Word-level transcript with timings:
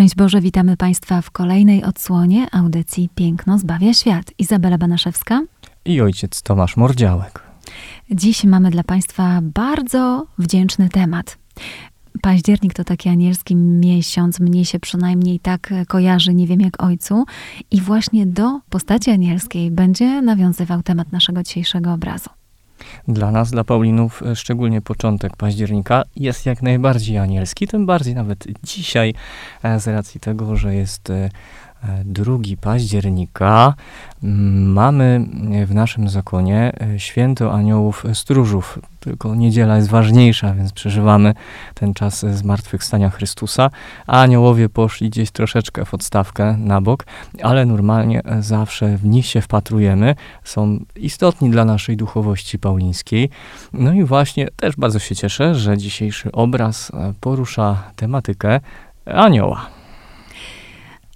Szczęść 0.00 0.14
Boże, 0.14 0.40
witamy 0.40 0.76
Państwa 0.76 1.22
w 1.22 1.30
kolejnej 1.30 1.84
odsłonie 1.84 2.46
audycji 2.52 3.08
Piękno 3.14 3.58
zbawia 3.58 3.94
świat. 3.94 4.32
Izabela 4.38 4.78
Banaszewska 4.78 5.42
i 5.84 6.00
ojciec 6.00 6.42
Tomasz 6.42 6.76
Mordziałek. 6.76 7.42
Dziś 8.10 8.44
mamy 8.44 8.70
dla 8.70 8.84
Państwa 8.84 9.40
bardzo 9.42 10.26
wdzięczny 10.38 10.88
temat. 10.88 11.38
Październik 12.22 12.74
to 12.74 12.84
taki 12.84 13.08
anielski 13.08 13.56
miesiąc, 13.56 14.40
mnie 14.40 14.64
się 14.64 14.80
przynajmniej 14.80 15.40
tak 15.40 15.74
kojarzy, 15.88 16.34
nie 16.34 16.46
wiem 16.46 16.60
jak 16.60 16.82
ojcu. 16.82 17.24
I 17.70 17.80
właśnie 17.80 18.26
do 18.26 18.60
postaci 18.70 19.10
anielskiej 19.10 19.70
będzie 19.70 20.22
nawiązywał 20.22 20.82
temat 20.82 21.12
naszego 21.12 21.42
dzisiejszego 21.42 21.92
obrazu. 21.92 22.30
Dla 23.08 23.30
nas, 23.30 23.50
dla 23.50 23.64
Paulinów, 23.64 24.22
e, 24.22 24.36
szczególnie 24.36 24.82
początek 24.82 25.36
października 25.36 26.02
jest 26.16 26.46
jak 26.46 26.62
najbardziej 26.62 27.18
anielski, 27.18 27.66
tym 27.66 27.86
bardziej 27.86 28.14
nawet 28.14 28.44
dzisiaj, 28.62 29.14
e, 29.62 29.80
z 29.80 29.86
racji 29.86 30.20
tego, 30.20 30.56
że 30.56 30.74
jest 30.74 31.12
2 32.04 32.32
e, 32.32 32.36
października 32.60 33.74
mamy 34.22 35.26
w 35.66 35.74
naszym 35.74 36.08
zakonie 36.08 36.72
święto 36.98 37.52
aniołów 37.52 38.04
stróżów 38.14 38.78
tylko 39.00 39.34
niedziela 39.34 39.76
jest 39.76 39.88
ważniejsza, 39.88 40.54
więc 40.54 40.72
przeżywamy 40.72 41.34
ten 41.74 41.94
czas 41.94 42.20
zmartwychwstania 42.20 43.10
Chrystusa, 43.10 43.70
a 44.06 44.22
aniołowie 44.22 44.68
poszli 44.68 45.10
gdzieś 45.10 45.30
troszeczkę 45.30 45.84
w 45.84 45.94
odstawkę 45.94 46.56
na 46.58 46.80
bok, 46.80 47.06
ale 47.42 47.66
normalnie 47.66 48.22
zawsze 48.40 48.96
w 48.96 49.04
nich 49.04 49.26
się 49.26 49.40
wpatrujemy, 49.40 50.14
są 50.44 50.78
istotni 50.96 51.50
dla 51.50 51.64
naszej 51.64 51.96
duchowości 51.96 52.58
paulińskiej. 52.58 53.30
No 53.72 53.92
i 53.92 54.04
właśnie 54.04 54.48
też 54.56 54.76
bardzo 54.76 54.98
się 54.98 55.16
cieszę, 55.16 55.54
że 55.54 55.78
dzisiejszy 55.78 56.32
obraz 56.32 56.92
porusza 57.20 57.82
tematykę 57.96 58.60
anioła. 59.06 59.79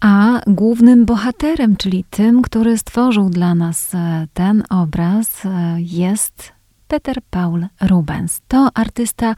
A 0.05 0.41
głównym 0.47 1.05
bohaterem, 1.05 1.77
czyli 1.77 2.05
tym, 2.11 2.43
który 2.43 2.79
stworzył 2.79 3.31
dla 3.31 3.55
nas 3.55 3.95
e, 3.95 4.27
ten 4.35 4.63
obraz, 4.71 5.47
e, 5.47 5.77
jest 5.79 6.53
Peter 6.89 7.17
Paul 7.31 7.67
Rubens. 7.81 8.41
To 8.49 8.69
artysta, 8.75 9.35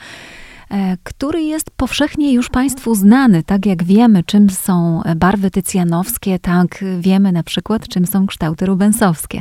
który 1.02 1.42
jest 1.42 1.70
powszechnie 1.70 2.32
już 2.32 2.48
Państwu 2.48 2.94
znany. 2.94 3.42
Tak 3.42 3.66
jak 3.66 3.84
wiemy, 3.84 4.22
czym 4.24 4.50
są 4.50 5.02
barwy 5.16 5.50
tycjanowskie, 5.50 6.38
tak 6.38 6.84
wiemy 7.00 7.32
na 7.32 7.42
przykład, 7.42 7.88
czym 7.88 8.06
są 8.06 8.26
kształty 8.26 8.66
rubensowskie. 8.66 9.40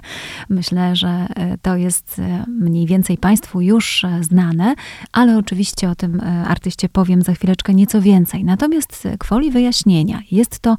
Myślę, 0.49 0.95
że 0.95 1.07
e, 1.07 1.57
to 1.61 1.75
jest 1.75 2.19
e, 2.19 2.45
mniej 2.47 2.85
więcej 2.85 3.17
Państwu 3.17 3.61
już 3.61 4.05
znane, 4.21 4.75
ale 5.11 5.37
oczywiście 5.37 5.89
o 5.89 5.95
tym 5.95 6.21
artyście 6.47 6.89
powiem 6.89 7.21
za 7.21 7.33
chwileczkę 7.33 7.73
nieco 7.73 8.01
więcej. 8.01 8.43
Natomiast 8.43 9.07
kwoli 9.19 9.51
wyjaśnienia, 9.51 10.19
jest 10.31 10.59
to 10.59 10.77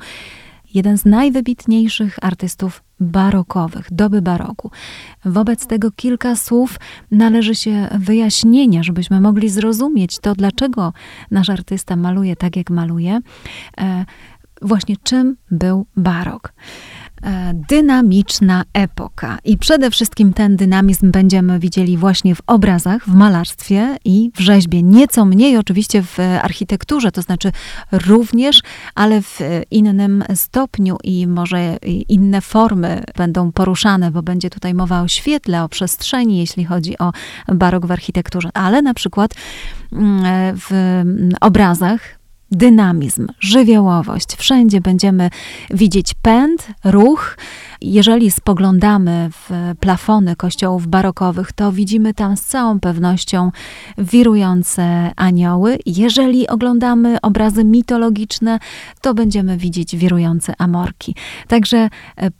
jeden 0.75 0.99
z 0.99 1.05
najwybitniejszych 1.05 2.19
artystów 2.23 2.83
barokowych, 3.01 3.87
doby 3.91 4.23
baroku. 4.23 4.71
Wobec 5.25 5.67
tego 5.67 5.91
kilka 5.91 6.37
słów 6.37 6.77
należy 7.11 7.55
się 7.55 7.89
wyjaśnienia, 7.99 8.83
żebyśmy 8.83 9.21
mogli 9.21 9.49
zrozumieć 9.49 10.19
to, 10.19 10.35
dlaczego 10.35 10.93
nasz 11.31 11.51
artysta 11.51 11.97
maluje 11.97 12.37
tak, 12.37 12.57
jak 12.57 12.71
maluje. 12.71 13.21
E, 13.79 14.05
właśnie 14.63 14.97
czym 15.03 15.37
był 15.51 15.87
barok. 15.97 16.53
E, 17.27 17.55
dynamiczna 17.69 18.65
epoka. 18.73 19.39
I 19.45 19.59
przede 19.59 19.91
wszystkim 19.91 20.33
ten 20.33 20.57
dynamizm 20.57 21.11
będziemy 21.11 21.59
widzieli 21.59 21.97
właśnie 21.97 22.35
w 22.35 22.43
obrazach, 22.47 23.05
w 23.05 23.15
malarstwie 23.15 23.97
i 24.05 24.31
w 24.35 24.41
rzeźbie. 24.41 24.83
Nieco 24.83 25.25
mniej 25.25 25.57
oczywiście 25.57 26.03
w 26.03 26.19
architekturze, 26.43 27.13
to 27.13 27.23
znaczy 27.23 27.53
również, 27.93 28.63
ale 28.95 29.23
w 29.23 29.41
innym 29.71 30.25
stopniu 30.35 30.97
i 31.05 31.27
może 31.27 31.77
inne 32.09 32.41
formy 32.41 33.03
będą 33.17 33.53
poruszane, 33.53 34.11
bo 34.11 34.23
będzie 34.23 34.51
tutaj 34.51 34.75
mowa 34.75 35.03
o 35.03 35.09
świetle, 35.09 35.65
o 35.65 35.69
przestrzeni, 35.69 36.39
jeśli 36.39 36.65
chodzi 36.65 36.99
o 36.99 37.13
barok 37.49 37.87
w 37.87 37.93
architekturze. 37.93 38.49
Ale 38.55 38.83
na 38.83 38.95
przykład 38.95 39.35
mm, 39.93 40.25
w 40.57 41.03
obrazach 41.41 42.16
dynamizm, 42.51 43.27
żywiołowość. 43.41 44.37
Wszędzie 44.37 44.81
będziemy 44.81 45.31
widzieć 45.71 46.15
pęd, 46.23 46.69
ruch. 46.85 47.39
Jeżeli 47.81 48.31
spoglądamy 48.31 49.31
w 49.33 49.75
plafony 49.81 50.37
kościołów 50.37 50.87
barokowych, 50.87 51.53
to 51.53 51.73
widzimy 51.73 52.15
tam 52.15 52.37
z 52.37 52.43
całą 52.43 52.81
pewnością 52.81 53.51
wirujące 53.99 55.11
anioły. 55.17 55.79
Jeżeli 55.87 56.49
oglądamy 56.49 57.21
obrazy 57.21 57.65
mitologiczne, 57.65 58.59
to 59.01 59.15
będziemy 59.15 59.57
widzieć 59.57 59.97
wirujące 59.97 60.55
amorki. 60.59 61.15
Także 61.49 61.89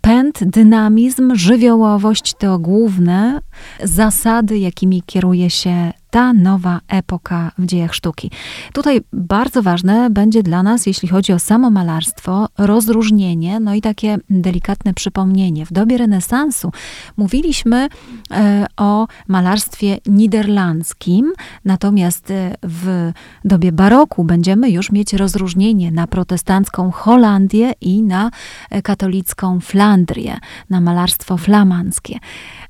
pęd, 0.01 0.45
dynamizm, 0.45 1.35
żywiołowość 1.35 2.35
to 2.39 2.59
główne 2.59 3.41
zasady, 3.85 4.59
jakimi 4.59 5.03
kieruje 5.07 5.51
się 5.51 5.93
ta 6.17 6.33
nowa 6.33 6.81
epoka 6.89 7.53
w 7.59 7.67
dziejach 7.67 7.95
sztuki. 7.95 8.31
Tutaj 8.73 9.01
bardzo 9.13 9.63
ważne 9.63 10.11
będzie 10.11 10.43
dla 10.43 10.63
nas, 10.63 10.87
jeśli 10.87 11.09
chodzi 11.09 11.33
o 11.33 11.39
samo 11.39 11.71
malarstwo, 11.71 12.49
rozróżnienie, 12.59 13.61
no 13.61 13.75
i 13.75 13.81
takie 13.81 14.19
delikatne 14.31 14.95
przypomnienie. 14.95 15.67
W 15.67 15.73
dobie 15.73 15.99
renesansu 15.99 16.73
mówiliśmy 17.17 17.89
e, 18.31 18.67
o 18.77 19.07
malarstwie 19.29 19.99
niderlandzkim, 20.07 21.33
natomiast 21.65 22.31
e, 22.31 22.55
w 22.63 23.13
dobie 23.45 23.73
baroku 23.73 24.25
będziemy 24.25 24.71
już 24.71 24.93
mieć 24.93 25.13
rozróżnienie 25.13 25.93
na 25.93 26.07
protestancką 26.07 26.91
Holandię 26.91 27.73
i 27.81 28.03
na 28.03 28.31
e, 28.71 28.83
katolicką 28.83 29.61
Flandrię, 29.61 30.39
na 30.71 30.81
malarstwo 30.81 31.37
flamandzkie. 31.37 32.19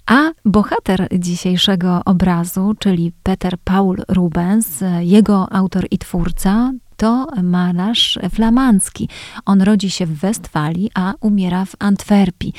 A 0.07 0.31
bohater 0.45 1.09
dzisiejszego 1.19 2.01
obrazu, 2.05 2.75
czyli 2.79 3.13
Peter 3.23 3.59
Paul 3.65 3.97
Rubens, 4.09 4.85
jego 5.01 5.53
autor 5.53 5.87
i 5.91 5.99
twórca, 5.99 6.73
to 6.97 7.27
malarz 7.43 8.19
flamandzki. 8.31 9.09
On 9.47 9.63
rodzi 9.63 9.91
się 9.91 10.07
w 10.07 10.15
Westfalii, 10.19 10.91
a 10.95 11.15
umiera 11.21 11.65
w 11.65 11.77
Antwerpii. 11.79 12.53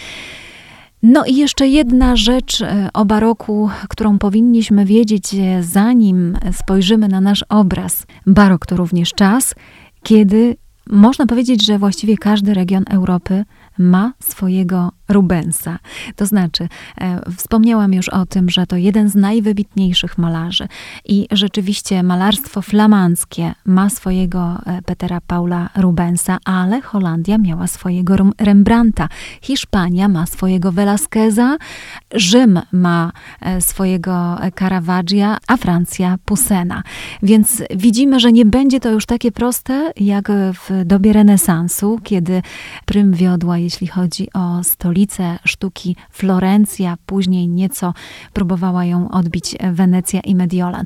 No 1.04 1.26
i 1.26 1.36
jeszcze 1.36 1.68
jedna 1.68 2.16
rzecz 2.16 2.62
e, 2.62 2.90
o 2.94 3.06
baroku, 3.06 3.70
którą 3.90 4.20
powinniśmy 4.20 4.86
wiedzieć, 4.86 5.34
e, 5.34 5.64
zanim 5.64 6.38
spojrzymy 6.52 7.08
na 7.08 7.22
nasz 7.22 7.46
obraz. 7.50 8.06
Barok 8.26 8.66
to 8.66 8.76
również 8.76 9.14
czas, 9.14 9.56
kiedy 10.04 10.58
można 10.90 11.26
powiedzieć, 11.26 11.66
że 11.66 11.80
właściwie 11.80 12.18
każdy 12.18 12.54
region 12.54 12.84
Europy 12.90 13.46
ma 13.78 14.14
swojego 14.20 14.92
Rubensa. 15.10 15.80
To 16.16 16.26
znaczy, 16.26 16.68
e, 17.02 17.32
wspomniałam 17.38 17.94
już 17.94 18.10
o 18.10 18.26
tym, 18.26 18.50
że 18.50 18.68
to 18.68 18.76
jeden 18.76 19.10
z 19.10 19.16
najwybitniejszych 19.16 20.18
malarzy 20.18 20.68
i 21.06 21.28
rzeczywiście 21.32 22.04
malarstwo 22.04 22.62
flamandzkie 22.62 23.54
ma 23.66 23.90
swojego 23.90 24.58
e, 24.66 24.82
Petera 24.82 25.22
Paula 25.28 25.70
Rubensa, 25.76 26.38
ale 26.46 26.82
Holandia 26.82 27.38
miała 27.38 27.68
swojego 27.68 28.16
Rembrandta, 28.40 29.10
Hiszpania 29.42 30.08
ma 30.08 30.26
swojego 30.26 30.72
Velasqueza, 30.72 31.58
Rzym 32.14 32.62
ma 32.72 33.12
e, 33.42 33.62
swojego 33.62 34.38
Caravaggia, 34.60 35.38
a 35.48 35.58
Francja 35.58 36.18
Poussena. 36.26 36.84
Więc 37.24 37.64
widzimy, 37.76 38.20
że 38.20 38.32
nie 38.32 38.46
będzie 38.46 38.80
to 38.80 38.92
już 38.92 39.06
takie 39.06 39.32
proste 39.32 39.92
jak 39.98 40.32
w 40.32 40.86
dobie 40.86 41.14
renesansu, 41.14 42.00
kiedy 42.04 42.42
prym 42.86 43.14
wiodła, 43.14 43.58
jeśli 43.68 43.88
chodzi 43.88 44.28
o 44.34 44.64
stolicę 44.64 45.40
sztuki 45.44 45.96
Florencja, 46.12 46.98
później 47.06 47.48
nieco 47.48 47.94
próbowała 48.34 48.86
ją 48.86 49.12
odbić 49.12 49.56
Wenecja 49.72 50.20
i 50.20 50.36
Mediolan. 50.36 50.86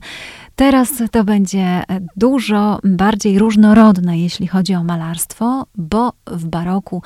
Teraz 0.56 1.04
to 1.12 1.24
będzie 1.24 1.84
dużo 2.16 2.80
bardziej 2.84 3.40
różnorodne, 3.40 4.20
jeśli 4.20 4.48
chodzi 4.48 4.76
o 4.76 4.84
malarstwo, 4.84 5.66
bo 5.76 6.14
w 6.28 6.46
baroku 6.46 7.02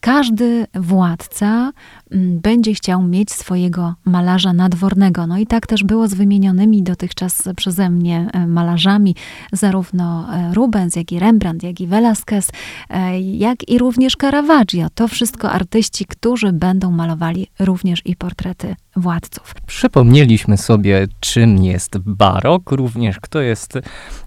każdy 0.00 0.66
władca 0.74 1.72
mm, 2.10 2.40
będzie 2.40 2.74
chciał 2.74 3.02
mieć 3.02 3.32
swojego 3.32 3.94
malarza 4.04 4.52
nadwornego. 4.52 5.26
No 5.26 5.38
i 5.38 5.46
tak 5.46 5.66
też 5.66 5.84
było 5.84 6.08
z 6.08 6.14
wymienionymi 6.14 6.82
dotychczas 6.82 7.48
przeze 7.56 7.90
mnie 7.90 8.28
e, 8.32 8.46
malarzami, 8.46 9.14
zarówno 9.52 10.34
e, 10.34 10.54
Rubens, 10.54 10.96
jak 10.96 11.12
i 11.12 11.18
Rembrandt, 11.18 11.62
jak 11.62 11.80
i 11.80 11.86
Velázquez, 11.86 12.50
e, 12.90 13.20
jak 13.20 13.68
i 13.68 13.78
również 13.78 14.16
Caravaggio. 14.20 14.86
To 14.94 15.08
wszystko 15.08 15.50
artyści, 15.50 16.04
którzy 16.04 16.52
będą 16.52 16.90
malowali 16.90 17.46
również 17.58 18.02
i 18.04 18.16
portrety 18.16 18.76
władców. 18.96 19.54
Przypomnieliśmy 19.66 20.56
sobie, 20.56 21.06
czym 21.20 21.64
jest 21.64 21.98
barok, 21.98 22.72
również 22.72 23.20
kto 23.20 23.40
jest 23.40 23.78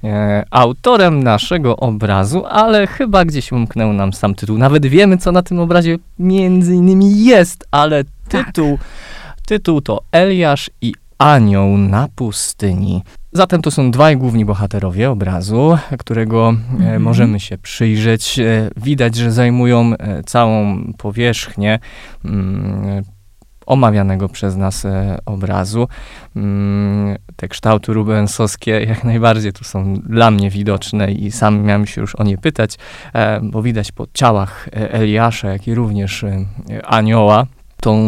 e, 0.04 0.46
autorem 0.52 1.24
naszego 1.24 1.78
obrazu, 1.78 2.46
ale 2.46 2.88
chyba 2.88 3.26
gdzieś 3.26 3.52
umknął 3.52 3.94
nam 3.94 4.14
sam 4.14 4.36
tytuł. 4.36 4.58
Nawet 4.58 4.86
wiemy, 4.86 5.18
co 5.18 5.32
na 5.32 5.42
tym 5.42 5.60
obrazie 5.60 5.98
między 6.20 6.76
innymi 6.76 7.26
jest, 7.26 7.68
ale 7.72 8.04
tytuł, 8.30 8.78
tak. 8.78 9.42
tytuł 9.46 9.82
to 9.82 10.02
Eliasz 10.12 10.70
i 10.82 10.94
Anioł 11.18 11.78
na 11.78 12.08
pustyni. 12.16 13.04
Zatem 13.32 13.62
to 13.62 13.72
są 13.72 13.92
dwaj 13.92 14.18
główni 14.18 14.46
bohaterowie 14.46 15.12
obrazu, 15.12 15.78
którego 16.00 16.54
mm-hmm. 16.54 17.00
możemy 17.00 17.40
się 17.40 17.58
przyjrzeć. 17.58 18.40
E, 18.40 18.70
widać, 18.78 19.16
że 19.16 19.32
zajmują 19.32 19.94
e, 20.00 20.24
całą 20.24 20.84
powierzchnię 20.98 21.80
mm, 22.26 23.04
omawianego 23.70 24.30
przez 24.30 24.56
nas 24.56 24.86
e, 24.86 25.18
obrazu. 25.26 25.88
Mm, 26.36 27.18
te 27.36 27.48
kształty 27.48 27.94
rubensowskie 27.94 28.72
jak 28.90 29.04
najbardziej 29.04 29.54
tu 29.54 29.64
są 29.64 29.94
dla 29.94 30.32
mnie 30.32 30.50
widoczne 30.50 31.12
i 31.12 31.32
sam 31.32 31.64
miałem 31.64 31.88
się 31.88 32.02
już 32.02 32.16
o 32.16 32.24
nie 32.24 32.38
pytać, 32.38 32.78
e, 33.14 33.40
bo 33.44 33.62
widać 33.62 33.92
po 33.92 34.08
ciałach 34.14 34.68
e, 34.68 34.94
Eliasza, 34.94 35.50
jak 35.50 35.68
i 35.68 35.76
również 35.76 36.26
anioła 36.84 37.46
tą 37.82 38.00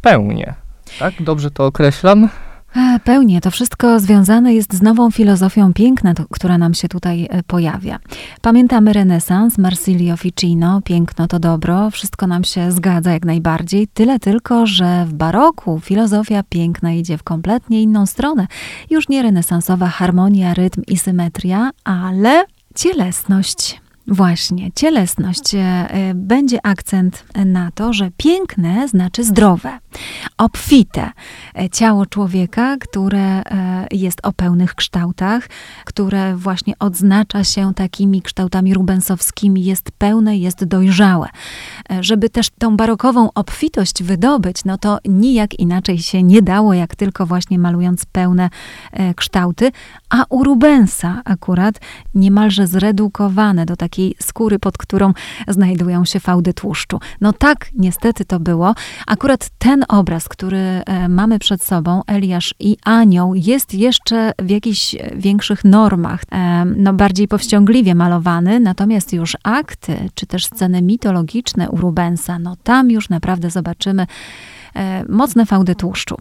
pełnię. 0.00 0.54
Tak? 0.98 1.14
Dobrze 1.20 1.50
to 1.50 1.66
określam? 1.66 2.28
E, 2.76 3.00
pełnie. 3.04 3.40
To 3.40 3.50
wszystko 3.50 4.00
związane 4.00 4.54
jest 4.54 4.74
z 4.74 4.82
nową 4.82 5.10
filozofią 5.10 5.72
piękna, 5.72 6.14
to, 6.14 6.24
która 6.30 6.58
nam 6.58 6.74
się 6.74 6.88
tutaj 6.88 7.28
e, 7.30 7.42
pojawia. 7.42 7.98
Pamiętamy 8.42 8.92
renesans, 8.92 9.58
Marsilio 9.58 10.16
Ficino, 10.16 10.80
piękno 10.84 11.26
to 11.26 11.38
dobro, 11.38 11.90
wszystko 11.90 12.26
nam 12.26 12.44
się 12.44 12.72
zgadza 12.72 13.12
jak 13.12 13.24
najbardziej, 13.24 13.88
tyle 13.88 14.18
tylko, 14.18 14.66
że 14.66 15.04
w 15.08 15.12
baroku 15.12 15.80
filozofia 15.80 16.42
piękna 16.48 16.92
idzie 16.92 17.18
w 17.18 17.22
kompletnie 17.22 17.82
inną 17.82 18.06
stronę. 18.06 18.46
Już 18.90 19.08
nie 19.08 19.22
renesansowa 19.22 19.86
harmonia, 19.86 20.54
rytm 20.54 20.82
i 20.86 20.98
symetria, 20.98 21.70
ale 21.84 22.44
cielesność. 22.74 23.80
Właśnie, 24.10 24.72
cielesność. 24.74 25.54
E, 25.54 25.58
e, 25.58 26.14
będzie 26.14 26.66
akcent 26.66 27.24
na 27.46 27.70
to, 27.70 27.92
że 27.92 28.10
piękne 28.16 28.88
znaczy 28.88 29.24
zdrowe, 29.24 29.78
obfite. 30.38 31.10
E, 31.58 31.70
ciało 31.70 32.06
człowieka, 32.06 32.76
które 32.80 33.42
jest 33.90 34.20
o 34.22 34.32
pełnych 34.32 34.74
kształtach, 34.74 35.48
które 35.84 36.36
właśnie 36.36 36.74
odznacza 36.78 37.44
się 37.44 37.74
takimi 37.74 38.22
kształtami 38.22 38.74
rubensowskimi, 38.74 39.64
jest 39.64 39.90
pełne, 39.98 40.36
jest 40.36 40.64
dojrzałe. 40.64 41.28
Żeby 42.00 42.30
też 42.30 42.50
tą 42.58 42.76
barokową 42.76 43.28
obfitość 43.34 44.02
wydobyć, 44.02 44.64
no 44.64 44.78
to 44.78 44.98
nijak 45.08 45.54
inaczej 45.54 45.98
się 45.98 46.22
nie 46.22 46.42
dało, 46.42 46.74
jak 46.74 46.96
tylko 46.96 47.26
właśnie 47.26 47.58
malując 47.58 48.06
pełne 48.06 48.50
kształty, 49.16 49.72
a 50.10 50.24
u 50.28 50.44
Rubensa 50.44 51.22
akurat 51.24 51.80
niemalże 52.14 52.66
zredukowane 52.66 53.66
do 53.66 53.76
takiej 53.76 53.97
takiej 53.98 54.14
skóry, 54.20 54.58
pod 54.58 54.78
którą 54.78 55.12
znajdują 55.48 56.04
się 56.04 56.20
fałdy 56.20 56.54
tłuszczu. 56.54 57.00
No 57.20 57.32
tak, 57.32 57.70
niestety 57.74 58.24
to 58.24 58.40
było. 58.40 58.74
Akurat 59.06 59.50
ten 59.58 59.84
obraz, 59.88 60.28
który 60.28 60.58
e, 60.58 61.08
mamy 61.08 61.38
przed 61.38 61.62
sobą, 61.62 62.02
Eliasz 62.06 62.54
i 62.60 62.76
Anioł, 62.84 63.34
jest 63.34 63.74
jeszcze 63.74 64.32
w 64.38 64.50
jakichś 64.50 64.96
większych 65.14 65.64
normach, 65.64 66.22
e, 66.32 66.64
no 66.64 66.92
bardziej 66.92 67.28
powściągliwie 67.28 67.94
malowany, 67.94 68.60
natomiast 68.60 69.12
już 69.12 69.36
akty, 69.42 70.08
czy 70.14 70.26
też 70.26 70.46
sceny 70.46 70.82
mitologiczne 70.82 71.70
u 71.70 71.76
Rubensa, 71.76 72.38
no 72.38 72.56
tam 72.62 72.90
już 72.90 73.08
naprawdę 73.08 73.50
zobaczymy 73.50 74.06
e, 74.74 75.04
mocne 75.08 75.46
fałdy 75.46 75.74
tłuszczu. 75.74 76.16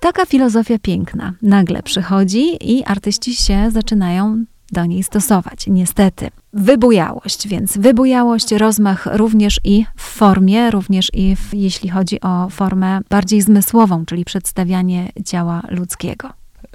Taka 0.00 0.26
filozofia 0.26 0.78
piękna 0.78 1.32
nagle 1.42 1.82
przychodzi 1.82 2.72
i 2.74 2.84
artyści 2.84 3.34
się 3.34 3.70
zaczynają 3.70 4.44
do 4.72 4.86
niej 4.86 5.02
stosować. 5.02 5.66
Niestety. 5.66 6.30
Wybujałość, 6.52 7.48
więc 7.48 7.78
wybujałość, 7.78 8.52
rozmach 8.52 9.06
również 9.12 9.60
i 9.64 9.84
w 9.96 10.02
formie, 10.02 10.70
również 10.70 11.10
i 11.14 11.36
w, 11.36 11.54
jeśli 11.54 11.88
chodzi 11.88 12.20
o 12.20 12.48
formę 12.50 13.00
bardziej 13.10 13.42
zmysłową, 13.42 14.04
czyli 14.06 14.24
przedstawianie 14.24 15.12
ciała 15.24 15.62
ludzkiego. 15.68 16.28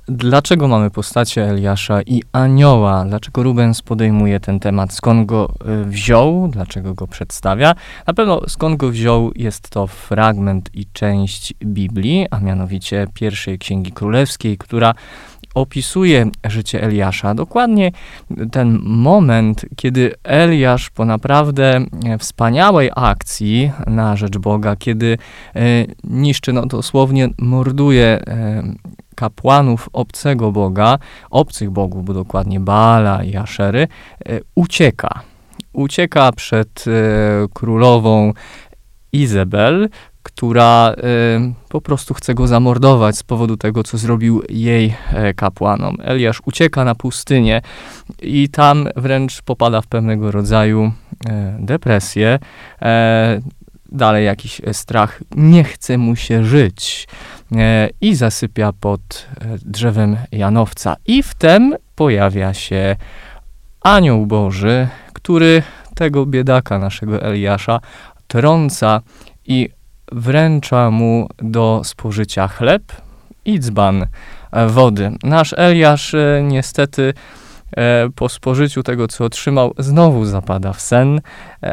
Dlaczego 0.10 0.68
mamy 0.68 0.90
postacie 0.90 1.50
Eliasza 1.50 2.02
i 2.02 2.24
Anioła? 2.32 3.06
Dlaczego 3.06 3.44
Rubens 3.44 3.82
podejmuje 3.82 4.40
ten 4.40 4.60
temat? 4.60 4.94
Skąd 4.94 5.26
go 5.26 5.54
y, 5.82 5.86
wziął? 5.86 6.48
Dlaczego 6.48 6.94
go 6.94 7.08
przedstawia? 7.08 7.76
Na 8.08 8.14
pewno 8.14 8.42
skąd 8.48 8.78
go 8.78 8.90
wziął 8.90 9.32
jest 9.36 9.70
to 9.70 9.88
fragment 9.88 10.70
i 10.74 10.86
część 10.94 11.54
Biblii, 11.66 12.28
a 12.32 12.40
mianowicie 12.40 13.08
pierwszej 13.14 13.60
Księgi 13.60 13.92
Królewskiej, 13.92 14.58
która 14.58 14.94
opisuje 15.58 16.26
życie 16.44 16.84
Eliasza. 16.84 17.36
Dokładnie 17.36 17.92
ten 18.52 18.80
moment, 18.84 19.66
kiedy 19.76 20.14
Eliasz 20.24 20.90
po 20.90 21.06
naprawdę 21.06 21.86
wspaniałej 22.20 22.92
akcji 22.96 23.72
na 23.88 24.16
rzecz 24.16 24.38
Boga, 24.38 24.76
kiedy 24.76 25.18
e, 25.56 25.62
niszczy, 26.04 26.54
no 26.54 26.66
dosłownie 26.66 27.30
morduje 27.38 28.06
e, 28.06 28.64
kapłanów 29.16 29.90
obcego 29.94 30.52
Boga, 30.52 30.98
obcych 31.30 31.70
bogów, 31.70 32.06
bo 32.06 32.14
dokładnie 32.14 32.60
Baala 32.60 33.24
i 33.24 33.36
Aszery, 33.36 33.88
e, 34.26 34.40
ucieka. 34.56 35.22
Ucieka 35.74 36.32
przed 36.32 36.86
królową 37.54 38.34
Izabel, 39.14 39.90
która 40.28 40.94
y, 40.98 41.54
po 41.70 41.82
prostu 41.82 42.14
chce 42.14 42.34
go 42.34 42.48
zamordować 42.48 43.18
z 43.18 43.24
powodu 43.24 43.58
tego, 43.58 43.84
co 43.84 43.98
zrobił 43.98 44.44
jej 44.50 44.94
e, 45.14 45.34
kapłanom. 45.34 45.98
Eliasz 46.04 46.42
ucieka 46.46 46.84
na 46.84 46.96
pustynię 46.96 47.62
i 48.22 48.50
tam 48.50 48.88
wręcz 48.96 49.42
popada 49.42 49.82
w 49.82 49.88
pewnego 49.88 50.32
rodzaju 50.32 50.92
e, 51.30 51.58
depresję. 51.60 52.40
E, 52.82 53.42
dalej 53.92 54.26
jakiś 54.26 54.62
strach, 54.72 55.22
nie 55.36 55.64
chce 55.64 55.98
mu 55.98 56.16
się 56.16 56.46
żyć 56.46 57.08
e, 57.56 57.90
i 58.02 58.16
zasypia 58.16 58.74
pod 58.74 59.28
drzewem 59.66 60.18
Janowca. 60.32 60.96
I 61.06 61.24
wtem 61.24 61.76
pojawia 61.96 62.54
się 62.54 62.96
anioł 63.82 64.26
Boży, 64.26 64.88
który 65.14 65.64
tego 65.96 66.26
biedaka 66.26 66.80
naszego 66.80 67.22
Eliasza 67.22 67.80
trąca 68.28 69.02
i 69.46 69.77
wręcza 70.12 70.92
mu 70.92 71.30
do 71.38 71.82
spożycia 71.84 72.48
chleb 72.48 72.84
i 73.46 73.60
dzban 73.60 74.06
e, 74.52 74.68
wody. 74.68 75.12
Nasz 75.24 75.54
Eliasz 75.58 76.14
e, 76.14 76.42
niestety 76.44 77.14
e, 77.78 78.10
po 78.16 78.30
spożyciu 78.30 78.84
tego, 78.84 79.08
co 79.08 79.26
otrzymał, 79.26 79.74
znowu 79.78 80.26
zapada 80.26 80.74
w 80.74 80.82
sen, 80.82 81.22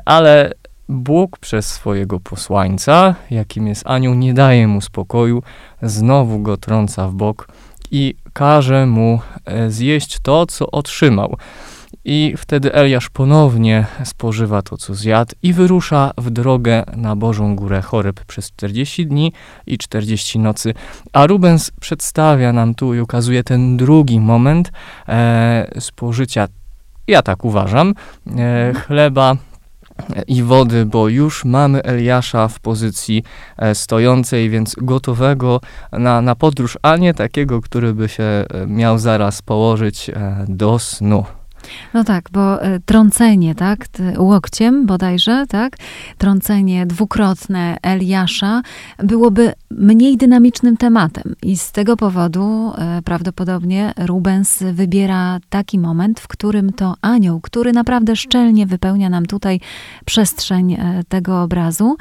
ale 0.04 0.52
Bóg 0.88 1.38
przez 1.38 1.66
swojego 1.66 2.20
posłańca, 2.20 3.14
jakim 3.30 3.66
jest 3.66 3.86
anioł, 3.86 4.14
nie 4.14 4.34
daje 4.34 4.68
mu 4.68 4.80
spokoju, 4.80 5.42
znowu 5.82 6.38
go 6.38 6.56
trąca 6.56 7.08
w 7.08 7.14
bok 7.14 7.48
i 7.90 8.14
każe 8.32 8.86
mu 8.86 9.20
zjeść 9.68 10.18
to, 10.22 10.46
co 10.46 10.70
otrzymał. 10.70 11.36
I 12.04 12.34
wtedy 12.38 12.74
Eliasz 12.74 13.10
ponownie 13.10 13.86
spożywa 14.04 14.62
to, 14.62 14.76
co 14.76 14.94
zjadł 14.94 15.34
i 15.42 15.52
wyrusza 15.52 16.12
w 16.18 16.30
drogę 16.30 16.84
na 16.96 17.16
Bożą 17.16 17.56
Górę 17.56 17.82
Choreb 17.82 18.24
przez 18.24 18.50
40 18.50 19.06
dni 19.06 19.32
i 19.66 19.78
40 19.78 20.38
nocy. 20.38 20.74
A 21.12 21.26
Rubens 21.26 21.70
przedstawia 21.80 22.52
nam 22.52 22.74
tu 22.74 22.94
i 22.94 23.00
ukazuje 23.00 23.44
ten 23.44 23.76
drugi 23.76 24.20
moment 24.20 24.72
e, 25.08 25.80
spożycia, 25.80 26.48
ja 27.08 27.22
tak 27.22 27.44
uważam, 27.44 27.94
e, 28.36 28.72
chleba 28.74 29.36
i 30.26 30.42
wody, 30.42 30.86
bo 30.86 31.08
już 31.08 31.44
mamy 31.44 31.82
Eliasza 31.82 32.48
w 32.48 32.60
pozycji 32.60 33.22
e, 33.56 33.74
stojącej, 33.74 34.50
więc 34.50 34.76
gotowego 34.78 35.60
na, 35.92 36.20
na 36.20 36.34
podróż, 36.34 36.78
a 36.82 36.96
nie 36.96 37.14
takiego, 37.14 37.60
który 37.60 37.94
by 37.94 38.08
się 38.08 38.22
e, 38.22 38.46
miał 38.66 38.98
zaraz 38.98 39.42
położyć 39.42 40.10
e, 40.10 40.44
do 40.48 40.78
snu. 40.78 41.24
No 41.94 42.04
tak, 42.04 42.28
bo 42.32 42.62
e, 42.62 42.80
trącenie, 42.80 43.54
tak, 43.54 43.86
łokciem 44.18 44.86
bodajże, 44.86 45.44
tak, 45.48 45.76
trącenie 46.18 46.86
dwukrotne 46.86 47.76
Eliasza 47.82 48.62
byłoby 48.98 49.52
mniej 49.70 50.16
dynamicznym 50.16 50.76
tematem 50.76 51.34
i 51.42 51.56
z 51.56 51.72
tego 51.72 51.96
powodu 51.96 52.72
e, 52.78 53.02
prawdopodobnie 53.02 53.92
Rubens 53.96 54.62
wybiera 54.72 55.38
taki 55.48 55.78
moment, 55.78 56.20
w 56.20 56.28
którym 56.28 56.72
to 56.72 56.94
anioł, 57.00 57.40
który 57.40 57.72
naprawdę 57.72 58.16
szczelnie 58.16 58.66
wypełnia 58.66 59.10
nam 59.10 59.26
tutaj 59.26 59.60
przestrzeń 60.04 60.72
e, 60.72 61.02
tego 61.08 61.42
obrazu, 61.42 61.96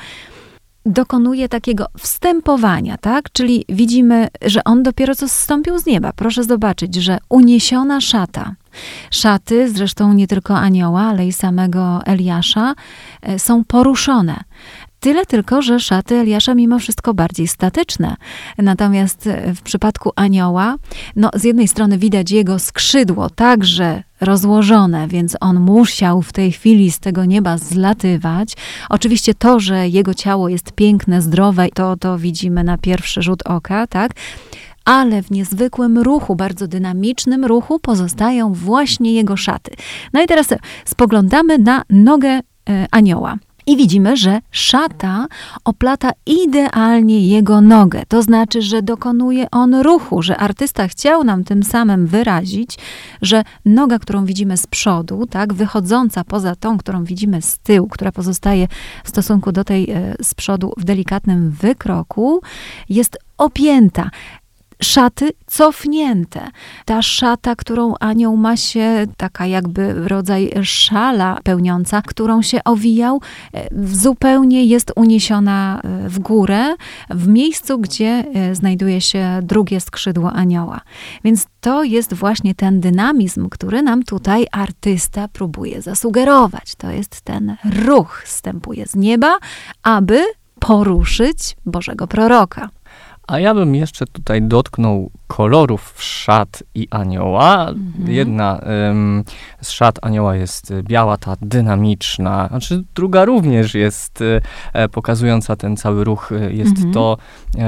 dokonuje 0.85 1.49
takiego 1.49 1.85
wstępowania, 1.97 2.97
tak? 2.97 3.31
Czyli 3.31 3.65
widzimy, 3.69 4.27
że 4.45 4.63
on 4.63 4.83
dopiero 4.83 5.15
co 5.15 5.29
zstąpił 5.29 5.79
z 5.79 5.85
nieba. 5.85 6.13
Proszę 6.13 6.43
zobaczyć, 6.43 6.95
że 6.95 7.17
uniesiona 7.29 8.01
szata. 8.01 8.55
Szaty, 9.11 9.69
zresztą 9.69 10.13
nie 10.13 10.27
tylko 10.27 10.57
anioła, 10.57 11.01
ale 11.01 11.27
i 11.27 11.33
samego 11.33 12.01
Eliasza, 12.05 12.73
e, 13.21 13.39
są 13.39 13.63
poruszone. 13.63 14.43
Tyle 15.03 15.25
tylko, 15.25 15.61
że 15.61 15.79
szaty 15.79 16.15
Eliasza 16.15 16.55
mimo 16.55 16.79
wszystko 16.79 17.13
bardziej 17.13 17.47
statyczne. 17.47 18.15
Natomiast 18.57 19.29
w 19.55 19.61
przypadku 19.61 20.11
anioła, 20.15 20.75
no 21.15 21.29
z 21.35 21.43
jednej 21.43 21.67
strony 21.67 21.97
widać 21.97 22.31
jego 22.31 22.59
skrzydło 22.59 23.29
także 23.29 24.03
rozłożone, 24.21 25.07
więc 25.07 25.37
on 25.41 25.59
musiał 25.59 26.21
w 26.21 26.33
tej 26.33 26.51
chwili 26.51 26.91
z 26.91 26.99
tego 26.99 27.25
nieba 27.25 27.57
zlatywać. 27.57 28.53
Oczywiście 28.89 29.33
to, 29.33 29.59
że 29.59 29.87
jego 29.87 30.13
ciało 30.13 30.49
jest 30.49 30.71
piękne, 30.71 31.21
zdrowe, 31.21 31.67
to, 31.73 31.97
to 31.97 32.17
widzimy 32.17 32.63
na 32.63 32.77
pierwszy 32.77 33.21
rzut 33.21 33.43
oka, 33.45 33.87
tak? 33.87 34.11
Ale 34.85 35.23
w 35.23 35.31
niezwykłym 35.31 35.97
ruchu, 35.97 36.35
bardzo 36.35 36.67
dynamicznym 36.67 37.45
ruchu 37.45 37.79
pozostają 37.79 38.53
właśnie 38.53 39.13
jego 39.13 39.37
szaty. 39.37 39.71
No 40.13 40.23
i 40.23 40.27
teraz 40.27 40.47
spoglądamy 40.85 41.57
na 41.57 41.83
nogę 41.89 42.29
e, 42.29 42.41
anioła. 42.91 43.37
I 43.65 43.77
widzimy, 43.77 44.17
że 44.17 44.39
szata 44.51 45.27
oplata 45.65 46.11
idealnie 46.25 47.27
jego 47.27 47.61
nogę. 47.61 48.03
To 48.07 48.21
znaczy, 48.21 48.61
że 48.61 48.81
dokonuje 48.81 49.51
on 49.51 49.75
ruchu, 49.75 50.21
że 50.21 50.37
artysta 50.37 50.87
chciał 50.87 51.23
nam 51.23 51.43
tym 51.43 51.63
samym 51.63 52.07
wyrazić, 52.07 52.77
że 53.21 53.43
noga, 53.65 53.99
którą 53.99 54.25
widzimy 54.25 54.57
z 54.57 54.67
przodu, 54.67 55.25
tak, 55.27 55.53
wychodząca 55.53 56.23
poza 56.23 56.55
tą, 56.55 56.77
którą 56.77 57.03
widzimy 57.03 57.41
z 57.41 57.59
tyłu, 57.59 57.87
która 57.87 58.11
pozostaje 58.11 58.67
w 59.03 59.09
stosunku 59.09 59.51
do 59.51 59.63
tej 59.63 59.91
e, 59.91 60.15
z 60.21 60.33
przodu 60.33 60.73
w 60.77 60.83
delikatnym 60.83 61.51
wykroku, 61.51 62.41
jest 62.89 63.17
opięta 63.37 64.09
szaty 64.83 65.31
cofnięte. 65.45 66.47
Ta 66.85 67.01
szata, 67.01 67.55
którą 67.55 67.93
anioł 67.99 68.37
ma 68.37 68.57
się, 68.57 69.05
taka 69.17 69.45
jakby 69.45 70.07
rodzaj 70.07 70.51
szala 70.63 71.39
pełniąca, 71.43 72.01
którą 72.01 72.41
się 72.41 72.63
owijał, 72.63 73.21
e, 73.53 73.67
zupełnie 73.85 74.65
jest 74.65 74.91
uniesiona 74.95 75.81
e, 75.83 76.09
w 76.09 76.19
górę, 76.19 76.75
w 77.09 77.27
miejscu, 77.27 77.79
gdzie 77.79 78.25
e, 78.33 78.55
znajduje 78.55 79.01
się 79.01 79.39
drugie 79.41 79.81
skrzydło 79.81 80.31
anioła. 80.31 80.81
Więc 81.23 81.45
to 81.61 81.83
jest 81.83 82.13
właśnie 82.13 82.55
ten 82.55 82.79
dynamizm, 82.79 83.49
który 83.49 83.81
nam 83.81 84.03
tutaj 84.03 84.45
artysta 84.51 85.27
próbuje 85.27 85.81
zasugerować. 85.81 86.75
To 86.75 86.91
jest 86.91 87.21
ten 87.21 87.55
ruch, 87.85 88.23
wstępuje 88.25 88.87
z 88.87 88.95
nieba, 88.95 89.37
aby 89.83 90.23
poruszyć 90.59 91.55
Bożego 91.65 92.07
proroka. 92.07 92.69
A 93.27 93.39
ja 93.39 93.53
bym 93.53 93.75
jeszcze 93.75 94.05
tutaj 94.05 94.41
dotknął 94.41 95.11
kolorów 95.27 95.93
szat 95.97 96.63
i 96.75 96.87
anioła. 96.91 97.69
Mhm. 97.69 98.11
Jedna 98.11 98.61
ym, 98.89 99.23
z 99.61 99.71
szat 99.71 99.99
anioła 100.01 100.35
jest 100.35 100.73
biała, 100.83 101.17
ta 101.17 101.35
dynamiczna, 101.41 102.47
znaczy 102.47 102.83
druga 102.95 103.25
również 103.25 103.73
jest 103.73 104.21
y, 104.21 104.41
pokazująca 104.91 105.55
ten 105.55 105.77
cały 105.77 106.03
ruch. 106.03 106.31
Y, 106.31 106.53
jest 106.53 106.75
mhm. 106.75 106.93
to 106.93 107.17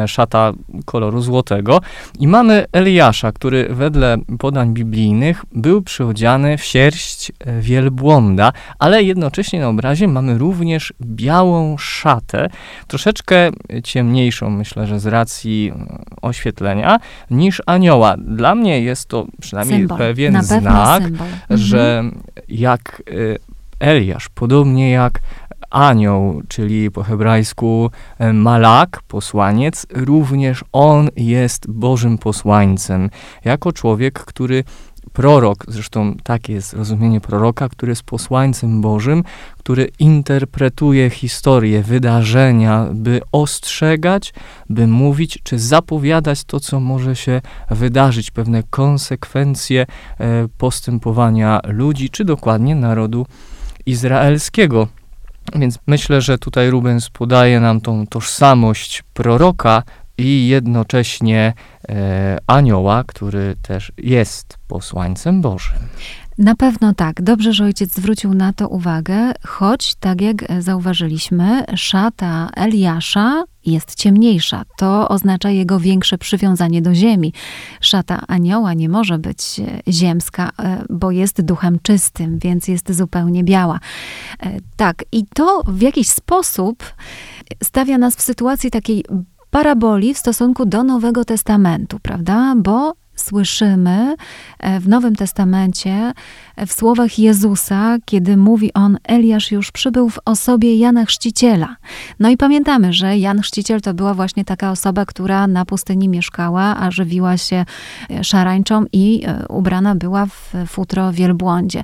y, 0.03 0.07
szata 0.07 0.53
koloru 0.85 1.21
złotego. 1.21 1.81
I 2.19 2.27
mamy 2.27 2.65
Eliasza, 2.71 3.31
który 3.31 3.67
wedle 3.69 4.17
podań 4.39 4.73
biblijnych 4.73 5.45
był 5.51 5.81
przyodziany 5.81 6.57
w 6.57 6.63
sierść 6.63 7.31
wielbłąda, 7.59 8.53
ale 8.79 9.03
jednocześnie 9.03 9.59
na 9.59 9.67
obrazie 9.67 10.07
mamy 10.07 10.37
również 10.37 10.93
białą 11.01 11.77
szatę, 11.77 12.49
troszeczkę 12.87 13.51
ciemniejszą, 13.83 14.49
myślę, 14.49 14.87
że 14.87 14.99
z 14.99 15.05
racji 15.05 15.44
oświetlenia, 16.21 16.99
niż 17.31 17.61
anioła. 17.65 18.15
Dla 18.17 18.55
mnie 18.55 18.81
jest 18.81 19.07
to 19.07 19.25
przynajmniej 19.41 19.79
symbol. 19.79 19.97
pewien 19.97 20.43
znak, 20.43 21.03
symbol. 21.03 21.27
że 21.49 21.99
mhm. 21.99 22.23
jak 22.49 23.03
y, 23.09 23.37
Eliasz, 23.79 24.29
podobnie 24.29 24.91
jak 24.91 25.19
anioł, 25.69 26.41
czyli 26.47 26.91
po 26.91 27.03
hebrajsku 27.03 27.89
y, 28.21 28.33
malak, 28.33 29.01
posłaniec, 29.07 29.85
również 29.93 30.63
on 30.71 31.09
jest 31.15 31.71
Bożym 31.71 32.17
posłańcem. 32.17 33.09
Jako 33.45 33.71
człowiek, 33.71 34.19
który 34.19 34.63
prorok, 35.15 35.65
zresztą 35.67 36.15
takie 36.23 36.53
jest 36.53 36.73
rozumienie 36.73 37.21
proroka, 37.21 37.69
który 37.69 37.91
jest 37.91 38.03
posłańcem 38.03 38.81
Bożym, 38.81 39.23
który 39.57 39.89
interpretuje 39.99 41.09
historię, 41.09 41.83
wydarzenia, 41.83 42.87
by 42.93 43.21
ostrzegać, 43.31 44.33
by 44.69 44.87
mówić, 44.87 45.39
czy 45.43 45.59
zapowiadać 45.59 46.43
to, 46.43 46.59
co 46.59 46.79
może 46.79 47.15
się 47.15 47.41
wydarzyć, 47.71 48.31
pewne 48.31 48.63
konsekwencje 48.69 49.85
e, 50.19 50.47
postępowania 50.57 51.61
ludzi, 51.63 52.09
czy 52.09 52.25
dokładnie 52.25 52.75
narodu 52.75 53.25
izraelskiego. 53.85 54.87
Więc 55.55 55.79
myślę, 55.87 56.21
że 56.21 56.37
tutaj 56.37 56.69
Rubens 56.69 57.09
podaje 57.09 57.59
nam 57.59 57.81
tą 57.81 58.07
tożsamość 58.07 59.03
proroka 59.13 59.83
i 60.17 60.47
jednocześnie 60.47 61.53
e, 61.89 62.37
anioła, 62.47 63.03
który 63.03 63.55
też 63.61 63.91
jest 63.97 64.57
posłańcem 64.67 65.41
Bożym. 65.41 65.77
Na 66.37 66.55
pewno 66.55 66.93
tak. 66.93 67.21
Dobrze, 67.21 67.53
że 67.53 67.63
ojciec 67.63 67.93
zwrócił 67.93 68.33
na 68.33 68.53
to 68.53 68.67
uwagę, 68.67 69.31
choć, 69.43 69.95
tak 69.95 70.21
jak 70.21 70.35
zauważyliśmy, 70.59 71.63
szata 71.75 72.49
Eliasza 72.55 73.43
jest 73.65 73.95
ciemniejsza. 73.95 74.63
To 74.77 75.09
oznacza 75.09 75.49
jego 75.49 75.79
większe 75.79 76.17
przywiązanie 76.17 76.81
do 76.81 76.95
ziemi. 76.95 77.33
Szata 77.81 78.21
anioła 78.27 78.73
nie 78.73 78.89
może 78.89 79.17
być 79.17 79.61
ziemska, 79.87 80.51
e, 80.59 80.83
bo 80.89 81.11
jest 81.11 81.41
duchem 81.41 81.79
czystym, 81.81 82.39
więc 82.39 82.67
jest 82.67 82.91
zupełnie 82.93 83.43
biała. 83.43 83.79
E, 84.39 84.57
tak, 84.75 85.03
i 85.11 85.25
to 85.33 85.61
w 85.67 85.81
jakiś 85.81 86.07
sposób 86.07 86.83
stawia 87.63 87.97
nas 87.97 88.15
w 88.15 88.21
sytuacji 88.21 88.71
takiej 88.71 89.05
paraboli 89.55 90.13
w 90.13 90.17
stosunku 90.17 90.65
do 90.65 90.83
Nowego 90.83 91.25
Testamentu, 91.25 91.99
prawda? 91.99 92.53
Bo 92.57 92.93
słyszymy 93.15 94.15
e, 94.59 94.79
w 94.79 94.87
Nowym 94.87 95.15
Testamencie, 95.15 96.11
w 96.67 96.73
słowach 96.73 97.19
Jezusa, 97.19 97.97
kiedy 98.05 98.37
mówi 98.37 98.73
on, 98.73 98.97
Eliasz 99.03 99.51
już 99.51 99.71
przybył 99.71 100.09
w 100.09 100.19
osobie 100.25 100.75
Jana 100.75 101.05
Chrzciciela. 101.05 101.75
No 102.19 102.29
i 102.29 102.37
pamiętamy, 102.37 102.93
że 102.93 103.17
Jan 103.17 103.41
Chrzciciel 103.41 103.81
to 103.81 103.93
była 103.93 104.13
właśnie 104.13 104.45
taka 104.45 104.71
osoba, 104.71 105.05
która 105.05 105.47
na 105.47 105.65
pustyni 105.65 106.09
mieszkała, 106.09 106.77
a 106.77 106.91
żywiła 106.91 107.37
się 107.37 107.65
e, 108.09 108.23
szarańczą 108.23 108.85
i 108.93 109.23
ubrana 109.49 109.95
była 109.95 110.25
w 110.25 110.53
futro 110.67 111.11
wielbłądzie. 111.11 111.83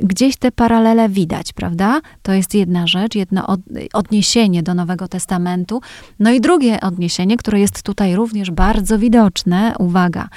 Gdzieś 0.00 0.36
te 0.36 0.52
paralele 0.52 1.08
widać, 1.08 1.52
prawda? 1.52 2.00
To 2.22 2.32
jest 2.32 2.54
jedna 2.54 2.86
rzecz, 2.86 3.14
jedno 3.14 3.46
odniesienie 3.92 4.62
do 4.62 4.74
Nowego 4.74 5.08
Testamentu. 5.08 5.80
No 6.18 6.30
i 6.30 6.40
drugie 6.40 6.80
odniesienie, 6.80 7.36
które 7.36 7.60
jest 7.60 7.82
tutaj 7.82 8.16
również 8.16 8.50
bardzo 8.50 8.98
widoczne, 8.98 9.74
uwaga, 9.78 10.28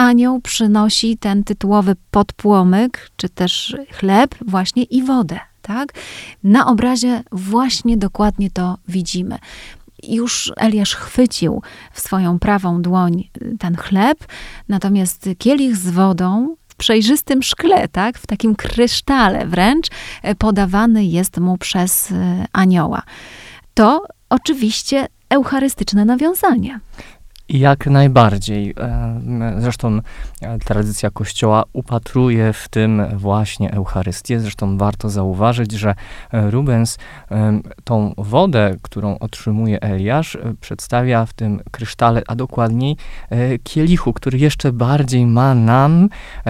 anioł 0.00 0.40
przynosi 0.40 1.16
ten 1.16 1.44
tytułowy 1.44 1.96
podpłomyk, 2.10 3.10
czy 3.16 3.28
też 3.28 3.76
chleb, 3.92 4.34
właśnie 4.46 4.82
i 4.82 5.02
wodę. 5.02 5.40
Tak? 5.62 5.92
Na 6.44 6.66
obrazie 6.66 7.22
właśnie 7.32 7.96
dokładnie 7.96 8.50
to 8.50 8.78
widzimy. 8.88 9.38
Już 10.08 10.52
Eliasz 10.56 10.94
chwycił 10.94 11.62
w 11.92 12.00
swoją 12.00 12.38
prawą 12.38 12.82
dłoń 12.82 13.28
ten 13.58 13.76
chleb, 13.76 14.18
natomiast 14.68 15.28
kielich 15.38 15.76
z 15.76 15.90
wodą 15.90 16.56
w 16.68 16.74
przejrzystym 16.74 17.42
szkle, 17.42 17.88
tak, 17.88 18.18
w 18.18 18.26
takim 18.26 18.56
krysztale 18.56 19.46
wręcz, 19.46 19.86
podawany 20.38 21.04
jest 21.04 21.38
mu 21.38 21.58
przez 21.58 22.12
e, 22.12 22.44
anioła. 22.52 23.02
To 23.74 24.02
oczywiście 24.28 25.06
eucharystyczne 25.30 26.04
nawiązanie. 26.04 26.80
Jak 27.50 27.86
najbardziej. 27.86 28.74
E, 28.80 29.20
zresztą 29.58 30.00
e, 30.40 30.58
tradycja 30.58 31.10
Kościoła 31.10 31.64
upatruje 31.72 32.52
w 32.52 32.68
tym 32.68 33.02
właśnie 33.16 33.72
Eucharystię. 33.72 34.40
Zresztą 34.40 34.78
warto 34.78 35.10
zauważyć, 35.10 35.72
że 35.72 35.94
e, 36.32 36.50
Rubens 36.50 36.98
tą 37.84 38.14
wodę, 38.18 38.76
którą 38.82 39.18
otrzymuje 39.18 39.80
Eliasz, 39.80 40.38
przedstawia 40.60 41.26
w 41.26 41.32
tym 41.32 41.60
krysztale, 41.70 42.22
a 42.26 42.34
dokładniej 42.34 42.96
kielichu, 43.62 44.12
który 44.12 44.38
jeszcze 44.38 44.72
bardziej 44.72 45.26
ma 45.26 45.54
nam 45.54 46.08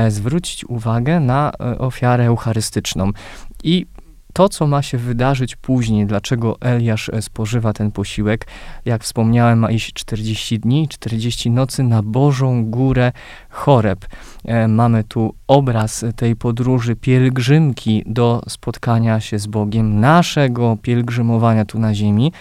zwrócić 0.09 0.65
uwagę 0.65 1.21
na 1.21 1.53
ofiarę 1.79 2.27
eucharystyczną. 2.27 3.11
I 3.65 3.87
to, 4.41 4.49
co 4.49 4.67
ma 4.67 4.83
się 4.83 4.99
wydarzyć 4.99 5.57
później, 5.57 6.07
dlaczego 6.07 6.57
Eliasz 6.61 7.11
spożywa 7.21 7.73
ten 7.73 7.91
posiłek, 7.93 8.47
jak 8.85 9.03
wspomniałem, 9.03 9.59
ma 9.59 9.71
iść 9.71 9.93
40 9.93 10.61
dni, 10.61 10.89
40 10.89 11.51
nocy 11.51 11.83
na 11.83 12.03
Bożą 12.03 12.65
Górę 12.65 13.13
Choreb. 13.51 14.07
Mamy 14.69 15.05
tu 15.05 15.35
obraz 15.47 16.05
tej 16.17 16.37
podróży 16.37 16.97
pielgrzymki 16.97 18.03
do 18.07 18.43
spotkania 18.49 19.21
się 19.21 19.39
z 19.39 19.47
Bogiem, 19.47 20.01
naszego 20.01 20.77
pielgrzymowania 20.83 21.65
tu 21.65 21.79
na 21.79 21.95
ziemi. 21.95 22.33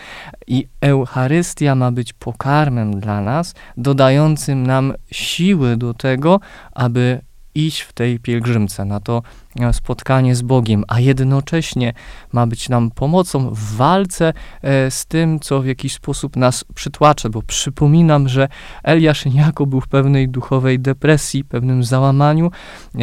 I 0.48 0.68
Eucharystia 0.82 1.76
ma 1.76 1.92
być 1.92 2.14
pokarmem 2.14 3.00
dla 3.00 3.22
nas, 3.22 3.56
dodającym 3.78 4.68
nam 4.68 4.94
siły 5.12 5.78
do 5.78 5.94
tego, 5.94 6.40
aby 6.74 7.22
iść 7.66 7.82
w 7.82 7.94
tej 7.94 8.20
pielgrzymce, 8.20 8.86
na 8.86 9.00
to 9.00 9.22
e, 9.60 9.74
spotkanie 9.74 10.36
z 10.36 10.42
Bogiem, 10.42 10.84
a 10.88 11.00
jednocześnie 11.00 11.94
ma 12.34 12.48
być 12.48 12.70
nam 12.70 12.92
pomocą 12.92 13.50
w 13.50 13.76
walce 13.76 14.34
e, 14.62 14.92
z 14.92 15.06
tym, 15.06 15.40
co 15.40 15.62
w 15.62 15.66
jakiś 15.66 15.94
sposób 15.94 16.36
nas 16.36 16.66
przytłacza, 16.76 17.30
bo 17.30 17.42
przypominam, 17.42 18.30
że 18.30 18.48
Eliasz 18.84 19.26
niejako 19.26 19.66
był 19.66 19.82
w 19.82 19.88
pewnej 19.88 20.30
duchowej 20.30 20.80
depresji, 20.80 21.44
pewnym 21.44 21.84
załamaniu, 21.84 22.46
e, 22.46 23.00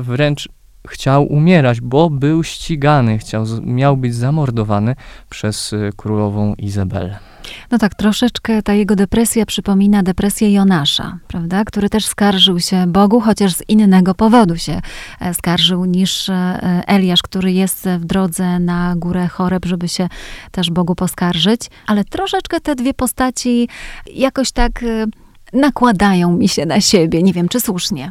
wręcz 0.00 0.48
chciał 0.88 1.24
umierać, 1.32 1.80
bo 1.80 2.10
był 2.10 2.44
ścigany, 2.44 3.18
chciał, 3.18 3.44
miał 3.62 3.96
być 3.96 4.14
zamordowany 4.14 4.96
przez 5.30 5.74
królową 5.96 6.54
Izabelę. 6.54 7.33
No 7.70 7.78
tak, 7.78 7.94
troszeczkę 7.94 8.62
ta 8.62 8.74
jego 8.74 8.96
depresja 8.96 9.46
przypomina 9.46 10.02
depresję 10.02 10.52
Jonasza, 10.52 11.18
prawda? 11.28 11.64
Który 11.64 11.88
też 11.88 12.06
skarżył 12.06 12.60
się 12.60 12.86
Bogu, 12.86 13.20
chociaż 13.20 13.52
z 13.52 13.62
innego 13.68 14.14
powodu 14.14 14.56
się 14.56 14.80
e, 15.20 15.34
skarżył 15.34 15.84
niż 15.84 16.28
e, 16.28 16.82
Eliasz, 16.86 17.22
który 17.22 17.52
jest 17.52 17.88
w 17.98 18.04
drodze 18.04 18.58
na 18.58 18.94
górę 18.96 19.28
Choreb, 19.28 19.64
żeby 19.64 19.88
się 19.88 20.08
też 20.50 20.70
Bogu 20.70 20.94
poskarżyć. 20.94 21.60
Ale 21.86 22.04
troszeczkę 22.04 22.60
te 22.60 22.74
dwie 22.74 22.94
postaci 22.94 23.68
jakoś 24.14 24.52
tak 24.52 24.82
e, 24.82 25.06
nakładają 25.52 26.32
mi 26.32 26.48
się 26.48 26.66
na 26.66 26.80
siebie. 26.80 27.22
Nie 27.22 27.32
wiem, 27.32 27.48
czy 27.48 27.60
słusznie. 27.60 28.10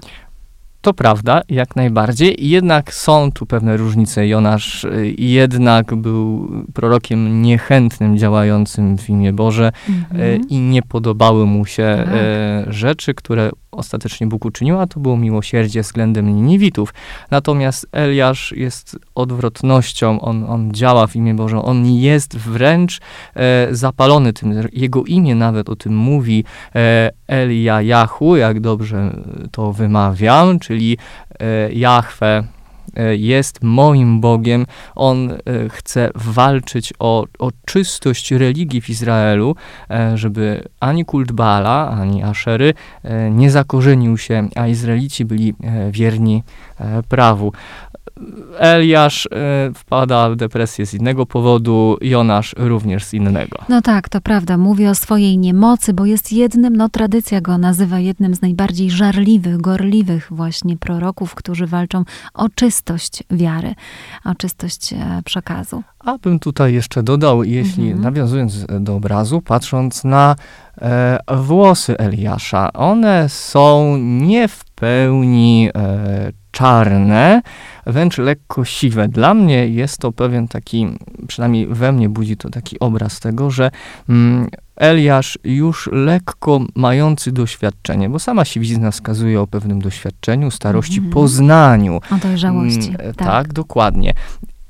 To 0.83 0.93
prawda, 0.93 1.41
jak 1.49 1.75
najbardziej. 1.75 2.35
Jednak 2.39 2.93
są 2.93 3.31
tu 3.31 3.45
pewne 3.45 3.77
różnice. 3.77 4.27
Jonasz 4.27 4.83
y, 4.83 5.15
jednak 5.17 5.95
był 5.95 6.51
prorokiem 6.73 7.41
niechętnym, 7.41 8.17
działającym 8.17 8.97
w 8.97 9.09
imię 9.09 9.33
Boże 9.33 9.71
mm-hmm. 9.71 10.39
i 10.49 10.59
nie 10.59 10.81
podobały 10.81 11.45
mu 11.45 11.65
się 11.65 12.03
tak. 12.05 12.15
E, 12.15 12.65
rzeczy, 12.67 13.13
które 13.13 13.49
ostatecznie 13.71 14.27
Bóg 14.27 14.45
uczynił, 14.45 14.79
a 14.79 14.87
to 14.87 14.99
było 14.99 15.17
miłosierdzie 15.17 15.81
względem 15.81 16.35
Niniwitów. 16.35 16.93
Natomiast 17.31 17.87
Eliasz 17.91 18.51
jest 18.51 18.99
odwrotnością, 19.15 20.21
on, 20.21 20.43
on 20.43 20.71
działa 20.71 21.07
w 21.07 21.15
imię 21.15 21.33
Boże, 21.33 21.61
on 21.61 21.85
jest 21.85 22.37
wręcz 22.37 22.99
zapalony 23.71 24.33
tym, 24.33 24.53
jego 24.73 25.03
imię 25.03 25.35
nawet 25.35 25.69
o 25.69 25.75
tym 25.75 25.95
mówi 25.95 26.43
e, 26.75 27.11
Eliajahu, 27.27 28.35
jak 28.35 28.59
dobrze 28.59 29.15
to 29.51 29.73
wymawiam, 29.73 30.59
czyli 30.59 30.72
e, 30.73 30.97
Jahwe 31.73 32.43
jest 33.17 33.63
moim 33.63 34.21
Bogiem. 34.21 34.65
On 34.95 35.31
e, 35.31 35.38
chce 35.69 36.09
walczyć 36.15 36.93
o, 37.00 37.25
o 37.39 37.51
czystość 37.65 38.31
religii 38.31 38.81
w 38.81 38.89
Izraelu, 38.89 39.55
e, 39.89 40.17
żeby 40.17 40.63
ani 40.79 41.05
kult 41.05 41.31
Baala, 41.31 41.89
ani 41.89 42.23
Aszery 42.23 42.73
nie 43.31 43.51
zakorzenił 43.51 44.17
się, 44.17 44.50
a 44.55 44.67
Izraelici 44.67 45.25
byli 45.25 45.53
wierni 45.91 46.43
prawu. 47.09 47.51
Eliasz 48.59 49.27
wpada 49.75 50.29
w 50.29 50.35
depresję 50.35 50.85
z 50.85 50.93
innego 50.93 51.25
powodu, 51.25 51.97
Jonasz 52.01 52.55
również 52.57 53.03
z 53.03 53.13
innego. 53.13 53.57
No 53.69 53.81
tak, 53.81 54.09
to 54.09 54.21
prawda. 54.21 54.57
Mówi 54.57 54.88
o 54.88 54.95
swojej 54.95 55.38
niemocy, 55.38 55.93
bo 55.93 56.05
jest 56.05 56.33
jednym, 56.33 56.75
no 56.75 56.89
tradycja 56.89 57.41
go 57.41 57.57
nazywa 57.57 58.00
jednym 58.00 58.35
z 58.35 58.41
najbardziej 58.41 58.91
żarliwych, 58.91 59.62
gorliwych 59.62 60.27
właśnie 60.31 60.77
proroków, 60.77 61.35
którzy 61.35 61.67
walczą 61.67 62.03
o 62.33 62.50
czystość 62.50 62.82
wiary, 63.31 63.75
o 64.25 64.35
czystość 64.35 64.93
e, 64.93 65.21
przekazu. 65.25 65.83
A 65.99 66.17
bym 66.17 66.39
tutaj 66.39 66.73
jeszcze 66.73 67.03
dodał, 67.03 67.43
jeśli 67.43 67.83
mhm. 67.83 68.01
nawiązując 68.01 68.65
do 68.79 68.95
obrazu, 68.95 69.41
patrząc 69.41 70.03
na 70.03 70.35
e, 70.81 71.19
włosy 71.35 71.97
Eliasza, 71.97 72.73
one 72.73 73.29
są 73.29 73.97
nie 73.97 74.47
w 74.47 74.65
pełni 74.65 75.69
e, 75.75 76.42
czarne, 76.53 77.41
wręcz 77.86 78.17
lekko 78.17 78.65
siwe. 78.65 79.07
Dla 79.07 79.33
mnie 79.33 79.67
jest 79.67 79.97
to 79.97 80.12
pewien 80.12 80.47
taki, 80.47 80.88
przynajmniej 81.27 81.67
we 81.67 81.91
mnie 81.91 82.10
budzi 82.10 82.38
to 82.38 82.49
taki 82.49 82.80
obraz 82.80 83.19
tego, 83.19 83.51
że 83.51 83.71
mm, 84.10 84.47
Eliasz 84.75 85.39
już 85.43 85.89
lekko 85.91 86.60
mający 86.75 87.32
doświadczenie, 87.32 88.10
bo 88.10 88.19
sama 88.19 88.45
siwizna 88.45 88.91
wskazuje 88.91 89.41
o 89.41 89.47
pewnym 89.47 89.82
doświadczeniu, 89.82 90.51
starości, 90.51 90.99
mm 90.99 91.12
poznaniu. 91.12 91.99
O 92.12 92.17
dojrzałości. 92.17 92.88
Mm, 92.88 92.97
tak. 92.97 93.27
tak, 93.27 93.54
dokładnie 93.54 94.13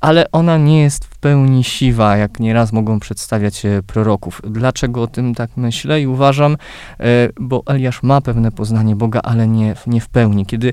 ale 0.04 0.30
ona 0.32 0.58
nie 0.58 0.80
jest 0.80 1.04
w 1.04 1.18
pełni 1.18 1.64
siwa, 1.64 2.16
jak 2.16 2.40
nieraz 2.40 2.72
mogą 2.72 3.00
przedstawiać 3.00 3.62
proroków. 3.86 4.42
Dlaczego 4.50 5.02
o 5.02 5.06
tym 5.06 5.34
tak 5.34 5.50
myślę 5.56 6.00
i 6.00 6.06
uważam? 6.06 6.56
E, 7.00 7.06
bo 7.40 7.62
Eliasz 7.66 8.02
ma 8.02 8.20
pewne 8.20 8.52
poznanie 8.52 8.96
Boga, 8.96 9.20
ale 9.22 9.48
nie, 9.48 9.74
nie 9.86 10.00
w 10.00 10.08
pełni. 10.08 10.46
Kiedy 10.46 10.72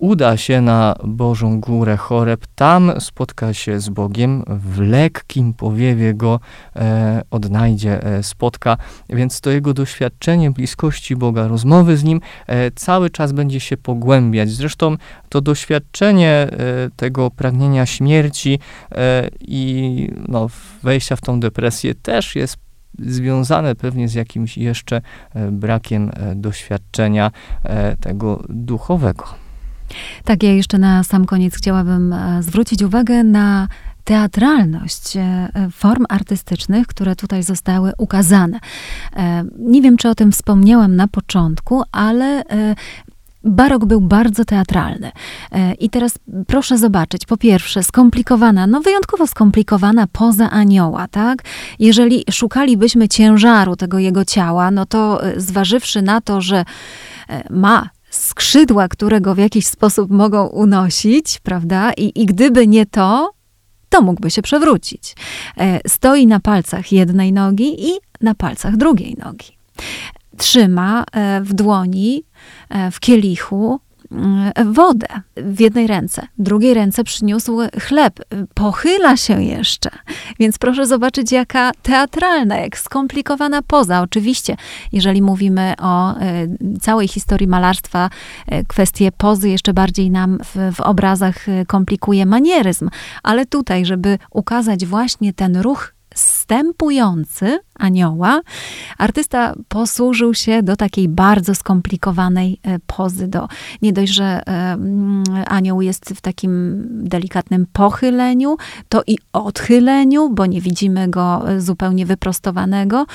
uda 0.00 0.36
się 0.36 0.60
na 0.60 0.94
Bożą 1.04 1.60
Górę 1.60 1.96
Choreb, 1.96 2.46
tam 2.54 2.92
spotka 3.00 3.54
się 3.54 3.80
z 3.80 3.88
Bogiem, 3.88 4.44
w 4.46 4.80
lekkim 4.80 5.54
powiewie 5.54 6.14
go 6.14 6.40
e, 6.76 7.22
odnajdzie, 7.30 8.04
e, 8.04 8.22
spotka, 8.22 8.76
więc 9.08 9.40
to 9.40 9.50
jego 9.50 9.74
doświadczenie 9.74 10.50
bliskości 10.50 11.16
Boga, 11.16 11.48
rozmowy 11.48 11.96
z 11.96 12.04
Nim 12.04 12.20
e, 12.46 12.70
cały 12.70 13.10
czas 13.10 13.32
będzie 13.32 13.60
się 13.60 13.76
pogłębiać. 13.76 14.50
Zresztą 14.50 14.96
to 15.28 15.40
doświadczenie 15.40 16.30
e, 16.30 16.48
tego 16.96 17.30
pragnienia 17.30 17.86
śmierci 17.86 18.58
e, 18.92 19.28
i 19.40 20.08
no, 20.28 20.46
wejścia 20.82 21.16
w 21.16 21.20
tą 21.20 21.40
depresję 21.40 21.94
też 21.94 22.36
jest 22.36 22.56
związane 22.98 23.74
pewnie 23.74 24.08
z 24.08 24.14
jakimś 24.14 24.58
jeszcze 24.58 24.96
e, 25.34 25.50
brakiem 25.50 26.10
doświadczenia 26.34 27.30
tego 28.00 28.42
duchowego. 28.48 29.49
Tak, 30.24 30.42
ja 30.42 30.52
jeszcze 30.52 30.78
na 30.78 31.04
sam 31.04 31.24
koniec 31.24 31.54
chciałabym 31.54 32.12
e, 32.12 32.42
zwrócić 32.42 32.82
uwagę 32.82 33.24
na 33.24 33.68
teatralność 34.04 35.16
e, 35.16 35.48
form 35.72 36.04
artystycznych, 36.08 36.86
które 36.86 37.16
tutaj 37.16 37.42
zostały 37.42 37.92
ukazane. 37.98 38.58
E, 39.16 39.44
nie 39.58 39.82
wiem, 39.82 39.96
czy 39.96 40.08
o 40.08 40.14
tym 40.14 40.32
wspomniałam 40.32 40.96
na 40.96 41.08
początku, 41.08 41.82
ale 41.92 42.44
Barok 43.44 43.84
był 43.84 44.00
bardzo 44.00 44.44
teatralny. 44.44 45.12
I 45.78 45.90
teraz 45.90 46.18
proszę 46.46 46.78
zobaczyć, 46.78 47.26
po 47.26 47.36
pierwsze, 47.36 47.82
skomplikowana, 47.82 48.66
no 48.66 48.80
wyjątkowo 48.80 49.26
skomplikowana 49.26 50.06
poza 50.12 50.50
anioła, 50.50 51.08
tak? 51.08 51.42
Jeżeli 51.78 52.24
szukalibyśmy 52.30 53.08
ciężaru 53.08 53.76
tego 53.76 53.98
jego 53.98 54.24
ciała, 54.24 54.70
no 54.70 54.86
to 54.86 55.20
zważywszy 55.36 56.02
na 56.02 56.20
to, 56.20 56.40
że 56.40 56.64
ma 57.50 57.90
skrzydła, 58.10 58.88
które 58.88 59.20
go 59.20 59.34
w 59.34 59.38
jakiś 59.38 59.66
sposób 59.66 60.10
mogą 60.10 60.46
unosić, 60.46 61.38
prawda? 61.42 61.92
I, 61.92 62.22
i 62.22 62.26
gdyby 62.26 62.66
nie 62.66 62.86
to, 62.86 63.30
to 63.88 64.02
mógłby 64.02 64.30
się 64.30 64.42
przewrócić. 64.42 65.14
E, 65.56 65.80
stoi 65.88 66.26
na 66.26 66.40
palcach 66.40 66.92
jednej 66.92 67.32
nogi 67.32 67.88
i 67.88 67.92
na 68.20 68.34
palcach 68.34 68.76
drugiej 68.76 69.16
nogi. 69.24 69.58
Trzyma 70.36 71.04
e, 71.12 71.40
w 71.40 71.54
dłoni, 71.54 72.24
e, 72.68 72.90
w 72.90 73.00
kielichu 73.00 73.80
wodę 74.64 75.06
w 75.36 75.60
jednej 75.60 75.86
ręce, 75.86 76.26
w 76.38 76.42
drugiej 76.42 76.74
ręce 76.74 77.04
przyniósł 77.04 77.58
chleb. 77.80 78.20
Pochyla 78.54 79.16
się 79.16 79.42
jeszcze. 79.42 79.90
Więc 80.38 80.58
proszę 80.58 80.86
zobaczyć, 80.86 81.32
jaka 81.32 81.72
teatralna, 81.82 82.56
jak 82.56 82.78
skomplikowana 82.78 83.62
poza. 83.62 84.00
Oczywiście, 84.00 84.56
jeżeli 84.92 85.22
mówimy 85.22 85.74
o 85.78 86.16
e, 86.16 86.46
całej 86.80 87.08
historii 87.08 87.48
malarstwa, 87.48 88.10
e, 88.46 88.64
kwestie 88.64 89.12
pozy 89.12 89.48
jeszcze 89.48 89.72
bardziej 89.72 90.10
nam 90.10 90.38
w, 90.44 90.74
w 90.76 90.80
obrazach 90.80 91.46
komplikuje 91.66 92.26
manieryzm. 92.26 92.88
Ale 93.22 93.46
tutaj, 93.46 93.84
żeby 93.84 94.18
ukazać 94.30 94.86
właśnie 94.86 95.32
ten 95.32 95.56
ruch 95.56 95.94
stępujący, 96.14 97.58
anioła, 97.80 98.40
artysta 98.98 99.54
posłużył 99.68 100.34
się 100.34 100.62
do 100.62 100.76
takiej 100.76 101.08
bardzo 101.08 101.54
skomplikowanej 101.54 102.60
e, 102.62 102.78
pozy. 102.86 103.28
Do, 103.28 103.48
nie 103.82 103.92
dość, 103.92 104.12
że 104.12 104.24
e, 104.24 104.42
mm, 104.46 105.24
anioł 105.46 105.82
jest 105.82 106.10
w 106.16 106.20
takim 106.20 106.84
delikatnym 106.90 107.66
pochyleniu, 107.72 108.56
to 108.88 109.02
i 109.06 109.18
odchyleniu, 109.32 110.30
bo 110.30 110.46
nie 110.46 110.60
widzimy 110.60 111.08
go 111.08 111.50
e, 111.50 111.60
zupełnie 111.60 112.06
wyprostowanego. 112.06 113.06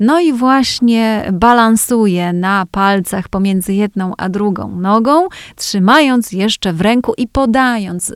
No 0.00 0.20
i 0.20 0.32
właśnie 0.32 1.28
balansuje 1.32 2.32
na 2.32 2.66
palcach 2.70 3.28
pomiędzy 3.28 3.74
jedną 3.74 4.12
a 4.18 4.28
drugą 4.28 4.76
nogą, 4.80 5.28
trzymając 5.56 6.32
jeszcze 6.32 6.72
w 6.72 6.80
ręku 6.80 7.14
i 7.16 7.28
podając 7.28 8.14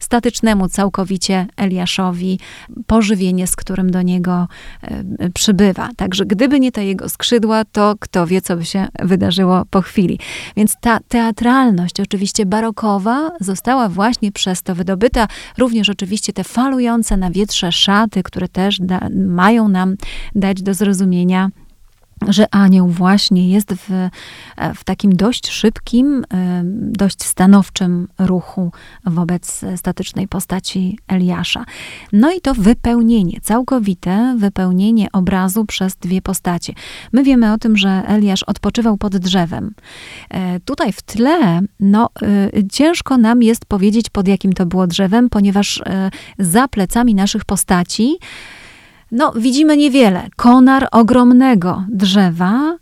statycznemu 0.00 0.68
całkowicie 0.68 1.46
Eliaszowi 1.56 2.40
pożywienie, 2.86 3.46
z 3.46 3.56
którym 3.56 3.90
do 3.90 4.02
niego 4.02 4.48
przybywa. 5.36 5.88
Także 5.96 6.26
gdyby 6.26 6.60
nie 6.60 6.72
te 6.72 6.84
jego 6.84 7.08
skrzydła, 7.08 7.64
to 7.64 7.94
kto 8.00 8.26
wie, 8.26 8.40
co 8.40 8.56
by 8.56 8.64
się 8.64 8.88
wydarzyło 9.02 9.64
po 9.70 9.82
chwili. 9.82 10.18
Więc 10.56 10.76
ta 10.80 11.00
teatralność, 11.08 12.00
oczywiście 12.00 12.46
barokowa, 12.46 13.30
została 13.40 13.88
właśnie 13.88 14.32
przez 14.32 14.62
to 14.62 14.74
wydobyta. 14.74 15.28
Również 15.58 15.88
oczywiście 15.88 16.32
te 16.32 16.44
falujące 16.44 17.16
na 17.16 17.30
wietrze 17.30 17.72
szaty, 17.72 18.22
które 18.22 18.48
też 18.48 18.78
da, 18.80 19.08
mają 19.26 19.68
nam 19.68 19.96
dać 20.34 20.62
do 20.62 20.74
zrozumienia, 20.74 21.50
że 22.28 22.54
anioł 22.54 22.88
właśnie 22.88 23.50
jest 23.50 23.74
w, 23.74 24.08
w 24.74 24.84
takim 24.84 25.16
dość 25.16 25.50
szybkim, 25.50 26.24
dość 26.72 27.24
stanowczym 27.24 28.08
ruchu 28.18 28.72
wobec 29.04 29.64
statycznej 29.76 30.28
postaci 30.28 30.98
Eliasza. 31.08 31.64
No 32.12 32.32
i 32.32 32.40
to 32.40 32.54
wypełnienie, 32.54 33.40
całkowite 33.42 34.36
wypełnienie 34.38 35.06
obrazu 35.12 35.64
przez 35.64 35.96
dwie 35.96 36.22
postacie. 36.22 36.72
My 37.12 37.24
wiemy 37.24 37.52
o 37.52 37.58
tym, 37.58 37.76
że 37.76 38.02
Eliasz 38.06 38.42
odpoczywał 38.42 38.96
pod 38.96 39.16
drzewem. 39.16 39.74
E, 40.30 40.60
tutaj 40.60 40.92
w 40.92 41.02
tle, 41.02 41.60
no, 41.80 42.10
e, 42.22 42.50
ciężko 42.72 43.18
nam 43.18 43.42
jest 43.42 43.66
powiedzieć, 43.66 44.10
pod 44.10 44.28
jakim 44.28 44.52
to 44.52 44.66
było 44.66 44.86
drzewem, 44.86 45.28
ponieważ 45.28 45.82
e, 45.86 46.10
za 46.38 46.68
plecami 46.68 47.14
naszych 47.14 47.44
postaci 47.44 48.18
no, 49.12 49.32
widzimy 49.36 49.76
niewiele. 49.76 50.28
Konar 50.36 50.88
ogromnego 50.92 51.84
drzewa, 51.88 52.76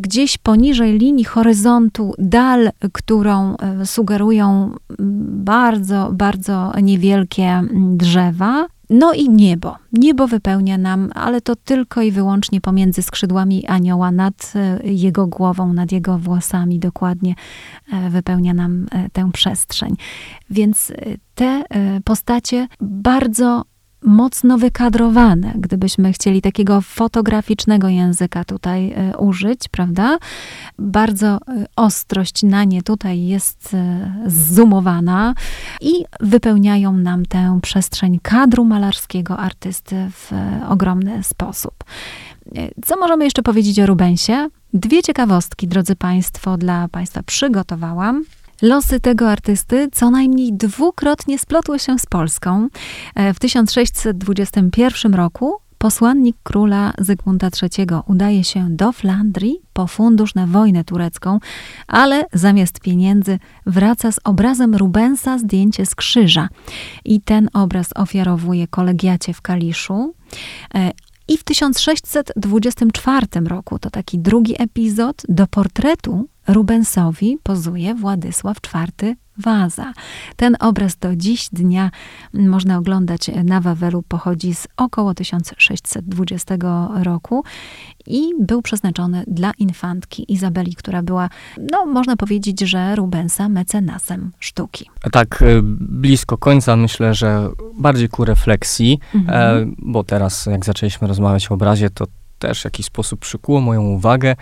gdzieś 0.00 0.38
poniżej 0.38 0.98
linii 0.98 1.24
horyzontu, 1.24 2.14
dal, 2.18 2.70
którą 2.92 3.56
e, 3.56 3.86
sugerują 3.86 4.74
bardzo, 5.28 6.10
bardzo 6.12 6.72
niewielkie 6.82 7.62
drzewa. 7.72 8.66
No 8.90 9.12
i 9.12 9.28
niebo. 9.28 9.76
Niebo 9.92 10.26
wypełnia 10.26 10.78
nam, 10.78 11.10
ale 11.14 11.40
to 11.40 11.56
tylko 11.56 12.02
i 12.02 12.10
wyłącznie 12.10 12.60
pomiędzy 12.60 13.02
skrzydłami 13.02 13.66
anioła, 13.66 14.10
nad 14.10 14.52
e, 14.54 14.88
jego 14.92 15.26
głową, 15.26 15.72
nad 15.72 15.92
jego 15.92 16.18
włosami 16.18 16.78
dokładnie 16.78 17.34
e, 17.92 18.10
wypełnia 18.10 18.54
nam 18.54 18.86
tę 19.12 19.30
przestrzeń. 19.32 19.96
Więc 20.50 20.92
te 21.34 21.64
postacie 22.04 22.68
bardzo 22.80 23.64
mocno 24.02 24.58
wykadrowane, 24.58 25.52
gdybyśmy 25.56 26.12
chcieli 26.12 26.42
takiego 26.42 26.80
fotograficznego 26.80 27.88
języka 27.88 28.44
tutaj 28.44 28.92
e, 28.92 29.16
użyć, 29.16 29.68
prawda? 29.68 30.18
Bardzo 30.78 31.28
e, 31.28 31.38
ostrość 31.76 32.42
na 32.42 32.64
nie 32.64 32.82
tutaj 32.82 33.22
jest 33.22 33.74
e, 33.74 34.12
zoomowana 34.26 35.34
i 35.80 36.04
wypełniają 36.20 36.92
nam 36.92 37.26
tę 37.26 37.58
przestrzeń 37.62 38.18
kadru 38.22 38.64
malarskiego 38.64 39.36
artysty 39.36 40.10
w 40.10 40.32
ogromny 40.68 41.22
sposób. 41.22 41.74
Co 42.84 42.96
możemy 42.96 43.24
jeszcze 43.24 43.42
powiedzieć 43.42 43.80
o 43.80 43.86
Rubensie? 43.86 44.48
Dwie 44.74 45.02
ciekawostki, 45.02 45.68
drodzy 45.68 45.96
Państwo, 45.96 46.56
dla 46.56 46.88
Państwa 46.88 47.22
przygotowałam. 47.22 48.24
Losy 48.62 49.00
tego 49.00 49.30
artysty 49.30 49.88
co 49.92 50.10
najmniej 50.10 50.52
dwukrotnie 50.52 51.38
splotły 51.38 51.78
się 51.78 51.98
z 51.98 52.06
Polską. 52.06 52.68
E, 53.14 53.34
w 53.34 53.38
1621 53.38 55.14
roku 55.14 55.54
posłannik 55.78 56.36
króla 56.42 56.92
Zygmunta 56.98 57.48
III 57.62 57.86
udaje 58.06 58.44
się 58.44 58.66
do 58.70 58.92
Flandrii 58.92 59.60
po 59.72 59.86
fundusz 59.86 60.34
na 60.34 60.46
wojnę 60.46 60.84
turecką, 60.84 61.38
ale 61.86 62.24
zamiast 62.32 62.80
pieniędzy 62.80 63.38
wraca 63.66 64.12
z 64.12 64.20
obrazem 64.24 64.74
Rubensa 64.74 65.38
zdjęcie 65.38 65.86
z 65.86 65.94
krzyża. 65.94 66.48
I 67.04 67.20
ten 67.20 67.48
obraz 67.52 67.88
ofiarowuje 67.94 68.66
kolegiacie 68.66 69.34
w 69.34 69.42
Kaliszu. 69.42 70.14
E, 70.74 70.90
I 71.28 71.38
w 71.38 71.44
1624 71.44 73.26
roku, 73.46 73.78
to 73.78 73.90
taki 73.90 74.18
drugi 74.18 74.62
epizod, 74.62 75.22
do 75.28 75.46
portretu 75.46 76.28
Rubensowi 76.52 77.38
pozuje 77.42 77.94
Władysław 77.94 78.56
IV 78.74 79.14
Waza. 79.38 79.92
Ten 80.36 80.56
obraz 80.60 80.96
do 80.96 81.16
dziś 81.16 81.48
dnia 81.52 81.90
można 82.34 82.78
oglądać 82.78 83.30
na 83.44 83.60
Wawelu, 83.60 84.02
pochodzi 84.02 84.54
z 84.54 84.68
około 84.76 85.14
1620 85.14 86.56
roku 87.02 87.44
i 88.06 88.22
był 88.40 88.62
przeznaczony 88.62 89.24
dla 89.26 89.52
infantki 89.58 90.32
Izabeli, 90.32 90.74
która 90.74 91.02
była, 91.02 91.28
no 91.72 91.86
można 91.86 92.16
powiedzieć, 92.16 92.60
że 92.60 92.96
Rubensa 92.96 93.48
mecenasem 93.48 94.32
sztuki. 94.38 94.90
Tak, 95.12 95.42
y, 95.42 95.60
blisko 95.80 96.38
końca 96.38 96.76
myślę, 96.76 97.14
że 97.14 97.48
bardziej 97.78 98.08
ku 98.08 98.24
refleksji, 98.24 98.98
mhm. 99.14 99.70
E, 99.70 99.74
bo 99.78 100.04
teraz 100.04 100.46
jak 100.46 100.64
zaczęliśmy 100.64 101.08
rozmawiać 101.08 101.50
o 101.50 101.54
obrazie, 101.54 101.90
to 101.90 102.06
też 102.40 102.60
w 102.60 102.64
jakiś 102.64 102.86
sposób 102.86 103.20
przykuło 103.20 103.60
moją 103.60 103.82
uwagę, 103.82 104.36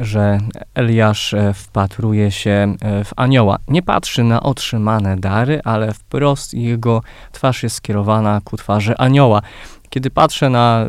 że 0.00 0.38
Eliasz 0.74 1.34
e, 1.34 1.54
wpatruje 1.54 2.30
się 2.30 2.50
e, 2.80 3.04
w 3.04 3.10
anioła. 3.16 3.58
Nie 3.68 3.82
patrzy 3.82 4.24
na 4.24 4.42
otrzymane 4.42 5.16
dary, 5.16 5.60
ale 5.64 5.94
wprost 5.94 6.54
jego 6.54 7.02
twarz 7.32 7.62
jest 7.62 7.76
skierowana 7.76 8.40
ku 8.44 8.56
twarzy 8.56 8.96
anioła. 8.96 9.42
Kiedy 9.90 10.10
patrzę 10.10 10.50
na 10.50 10.86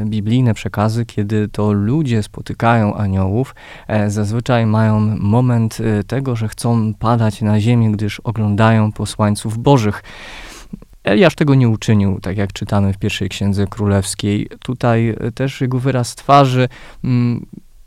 y, 0.00 0.04
biblijne 0.04 0.54
przekazy, 0.54 1.06
kiedy 1.06 1.48
to 1.48 1.72
ludzie 1.72 2.22
spotykają 2.22 2.94
aniołów, 2.94 3.54
e, 3.88 4.10
zazwyczaj 4.10 4.66
mają 4.66 5.00
moment 5.18 5.78
tego, 6.06 6.36
że 6.36 6.48
chcą 6.48 6.94
padać 6.94 7.40
na 7.40 7.60
ziemię, 7.60 7.90
gdyż 7.92 8.20
oglądają 8.20 8.92
posłańców 8.92 9.58
bożych. 9.58 10.02
Eliasz 11.04 11.34
tego 11.34 11.54
nie 11.54 11.68
uczynił, 11.68 12.20
tak 12.20 12.36
jak 12.36 12.52
czytamy 12.52 12.92
w 12.92 12.98
pierwszej 12.98 13.28
księdze 13.28 13.66
królewskiej. 13.66 14.48
Tutaj 14.64 15.08
e, 15.08 15.32
też 15.32 15.60
jego 15.60 15.78
wyraz 15.78 16.14
twarzy 16.14 16.68
mm, 17.04 17.46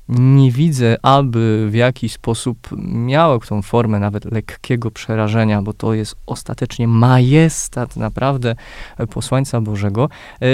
nie 0.10 0.52
widzę, 0.52 0.98
aby 1.02 1.68
w 1.70 1.74
jakiś 1.74 2.14
sposób 2.14 2.58
miał 2.88 3.40
tą 3.40 3.62
formę 3.62 4.00
nawet 4.00 4.26
lekkiego 4.26 4.92
przerażenia, 4.92 5.62
bo 5.62 5.74
to 5.74 5.94
jest 5.94 6.16
ostatecznie 6.26 6.88
majestat 6.88 7.96
naprawdę 7.96 8.56
posłańca 9.10 9.62
Bożego, 9.62 10.10
e, 10.42 10.46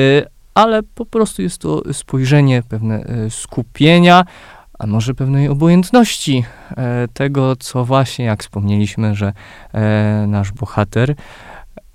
ale 0.54 0.84
po 0.84 1.06
prostu 1.06 1.42
jest 1.42 1.58
to 1.58 1.94
spojrzenie, 1.94 2.64
pewne 2.70 3.04
e, 3.04 3.30
skupienia, 3.30 4.26
a 4.80 4.88
może 4.88 5.14
pewnej 5.14 5.48
obojętności 5.48 6.46
tego, 7.14 7.56
co 7.56 7.86
właśnie, 7.86 8.26
jak 8.26 8.44
wspomnieliśmy, 8.44 9.16
że 9.16 9.34
nasz 10.28 10.52
bohater 10.52 11.16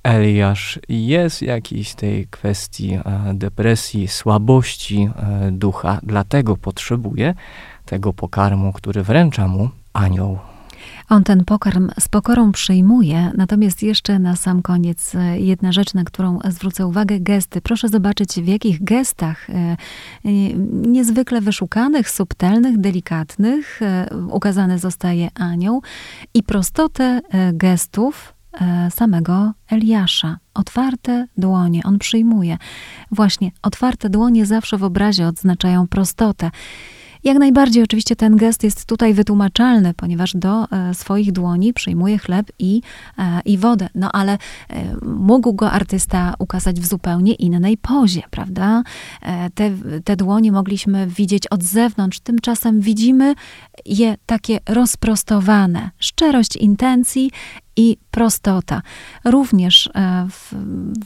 Eliasz 0.06 0.78
jest 0.88 1.42
jakiś 1.42 1.94
tej 1.94 2.26
kwestii 2.26 2.92
e, 2.94 3.02
depresji, 3.34 4.08
słabości 4.08 5.08
e, 5.16 5.50
ducha, 5.52 6.00
dlatego 6.02 6.56
potrzebuje 6.56 7.34
tego 7.84 8.12
pokarmu, 8.12 8.72
który 8.72 9.02
wręcza 9.02 9.48
mu 9.48 9.68
anioł. 9.92 10.38
On 11.08 11.24
ten 11.24 11.44
pokarm 11.44 11.90
z 12.00 12.08
pokorą 12.08 12.52
przyjmuje, 12.52 13.32
natomiast 13.36 13.82
jeszcze 13.82 14.18
na 14.18 14.36
sam 14.36 14.62
koniec 14.62 15.14
e, 15.14 15.40
jedna 15.40 15.72
rzecz, 15.72 15.94
na 15.94 16.04
którą 16.04 16.38
zwrócę 16.48 16.86
uwagę, 16.86 17.20
gesty. 17.20 17.60
Proszę 17.60 17.88
zobaczyć, 17.88 18.40
w 18.40 18.46
jakich 18.46 18.84
gestach 18.84 19.46
niezwykle 20.72 21.40
wyszukanych, 21.40 22.10
subtelnych, 22.10 22.78
delikatnych 22.78 23.80
ukazany 24.30 24.78
zostaje 24.78 25.28
anioł 25.34 25.82
i 26.34 26.42
prostotę 26.42 27.20
gestów 27.52 28.35
samego 28.90 29.52
Eliasza. 29.70 30.38
Otwarte 30.54 31.26
dłonie, 31.38 31.80
on 31.84 31.98
przyjmuje. 31.98 32.58
Właśnie, 33.10 33.50
otwarte 33.62 34.10
dłonie 34.10 34.46
zawsze 34.46 34.78
w 34.78 34.84
obrazie 34.84 35.26
odznaczają 35.26 35.88
prostotę. 35.88 36.50
Jak 37.26 37.38
najbardziej 37.38 37.82
oczywiście 37.82 38.16
ten 38.16 38.36
gest 38.36 38.64
jest 38.64 38.86
tutaj 38.86 39.14
wytłumaczalny, 39.14 39.94
ponieważ 39.94 40.32
do 40.34 40.70
e, 40.70 40.94
swoich 40.94 41.32
dłoni 41.32 41.72
przyjmuje 41.72 42.18
chleb 42.18 42.46
i, 42.58 42.82
e, 43.18 43.40
i 43.44 43.58
wodę. 43.58 43.88
No 43.94 44.12
ale 44.12 44.32
e, 44.32 44.38
mógł 45.02 45.52
go 45.52 45.70
artysta 45.70 46.34
ukazać 46.38 46.80
w 46.80 46.86
zupełnie 46.86 47.34
innej 47.34 47.76
pozie, 47.76 48.22
prawda? 48.30 48.82
E, 49.22 49.50
te, 49.50 49.70
te 50.04 50.16
dłonie 50.16 50.52
mogliśmy 50.52 51.06
widzieć 51.06 51.46
od 51.46 51.62
zewnątrz, 51.62 52.20
tymczasem 52.20 52.80
widzimy 52.80 53.34
je 53.86 54.16
takie 54.26 54.58
rozprostowane. 54.68 55.90
Szczerość 55.98 56.56
intencji 56.56 57.30
i 57.76 57.96
prostota. 58.10 58.82
Również 59.24 59.90
e, 59.94 60.26
w, 60.30 60.54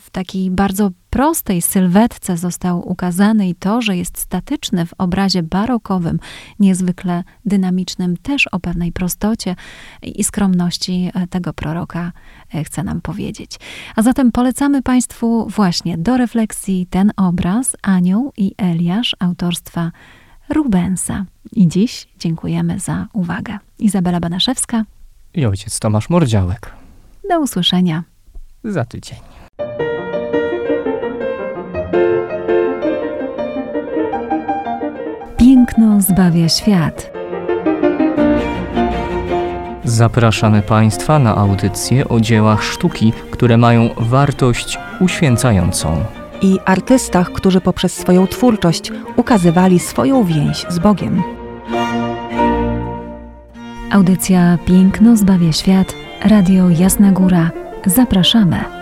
w 0.00 0.10
takiej 0.10 0.50
bardzo 0.50 0.90
prostej 1.10 1.62
sylwetce 1.62 2.36
został 2.36 2.88
ukazany 2.88 3.48
i 3.48 3.54
to, 3.54 3.82
że 3.82 3.96
jest 3.96 4.18
statyczny 4.18 4.86
w 4.86 4.94
obrazie 4.98 5.42
barokowym, 5.42 6.18
niezwykle 6.58 7.24
dynamicznym, 7.44 8.16
też 8.16 8.46
o 8.46 8.60
pewnej 8.60 8.92
prostocie 8.92 9.56
i 10.02 10.24
skromności 10.24 11.10
e, 11.14 11.26
tego 11.26 11.52
proroka 11.52 12.12
e, 12.54 12.64
chce 12.64 12.82
nam 12.82 13.00
powiedzieć. 13.00 13.58
A 13.96 14.02
zatem 14.02 14.32
polecamy 14.32 14.82
Państwu 14.82 15.46
właśnie 15.48 15.98
do 15.98 16.16
refleksji 16.16 16.86
ten 16.90 17.12
obraz 17.16 17.76
Anioł 17.82 18.32
i 18.36 18.54
Eliasz 18.56 19.16
autorstwa 19.18 19.92
Rubensa. 20.48 21.24
I 21.52 21.68
dziś 21.68 22.08
dziękujemy 22.18 22.78
za 22.78 23.06
uwagę. 23.12 23.58
Izabela 23.78 24.20
Banaszewska 24.20 24.84
i 25.34 25.46
ojciec 25.46 25.78
Tomasz 25.78 26.10
Mordziałek. 26.10 26.72
Do 27.28 27.40
usłyszenia 27.40 28.02
za 28.64 28.84
tydzień. 28.84 29.18
Piękno 35.38 36.00
zbawia 36.00 36.48
świat. 36.48 37.10
Zapraszamy 39.84 40.62
Państwa 40.62 41.18
na 41.18 41.36
audycje 41.36 42.08
o 42.08 42.20
dziełach 42.20 42.62
sztuki, 42.62 43.12
które 43.30 43.56
mają 43.56 43.90
wartość 43.96 44.78
uświęcającą. 45.00 46.04
I 46.42 46.58
artystach, 46.64 47.32
którzy 47.32 47.60
poprzez 47.60 47.92
swoją 47.92 48.26
twórczość 48.26 48.92
ukazywali 49.16 49.78
swoją 49.78 50.24
więź 50.24 50.66
z 50.68 50.78
Bogiem. 50.78 51.39
Audycja 53.90 54.58
Piękno 54.66 55.16
zbawia 55.16 55.52
świat. 55.52 55.94
Radio 56.24 56.70
Jasna 56.70 57.12
Góra. 57.12 57.50
Zapraszamy. 57.86 58.79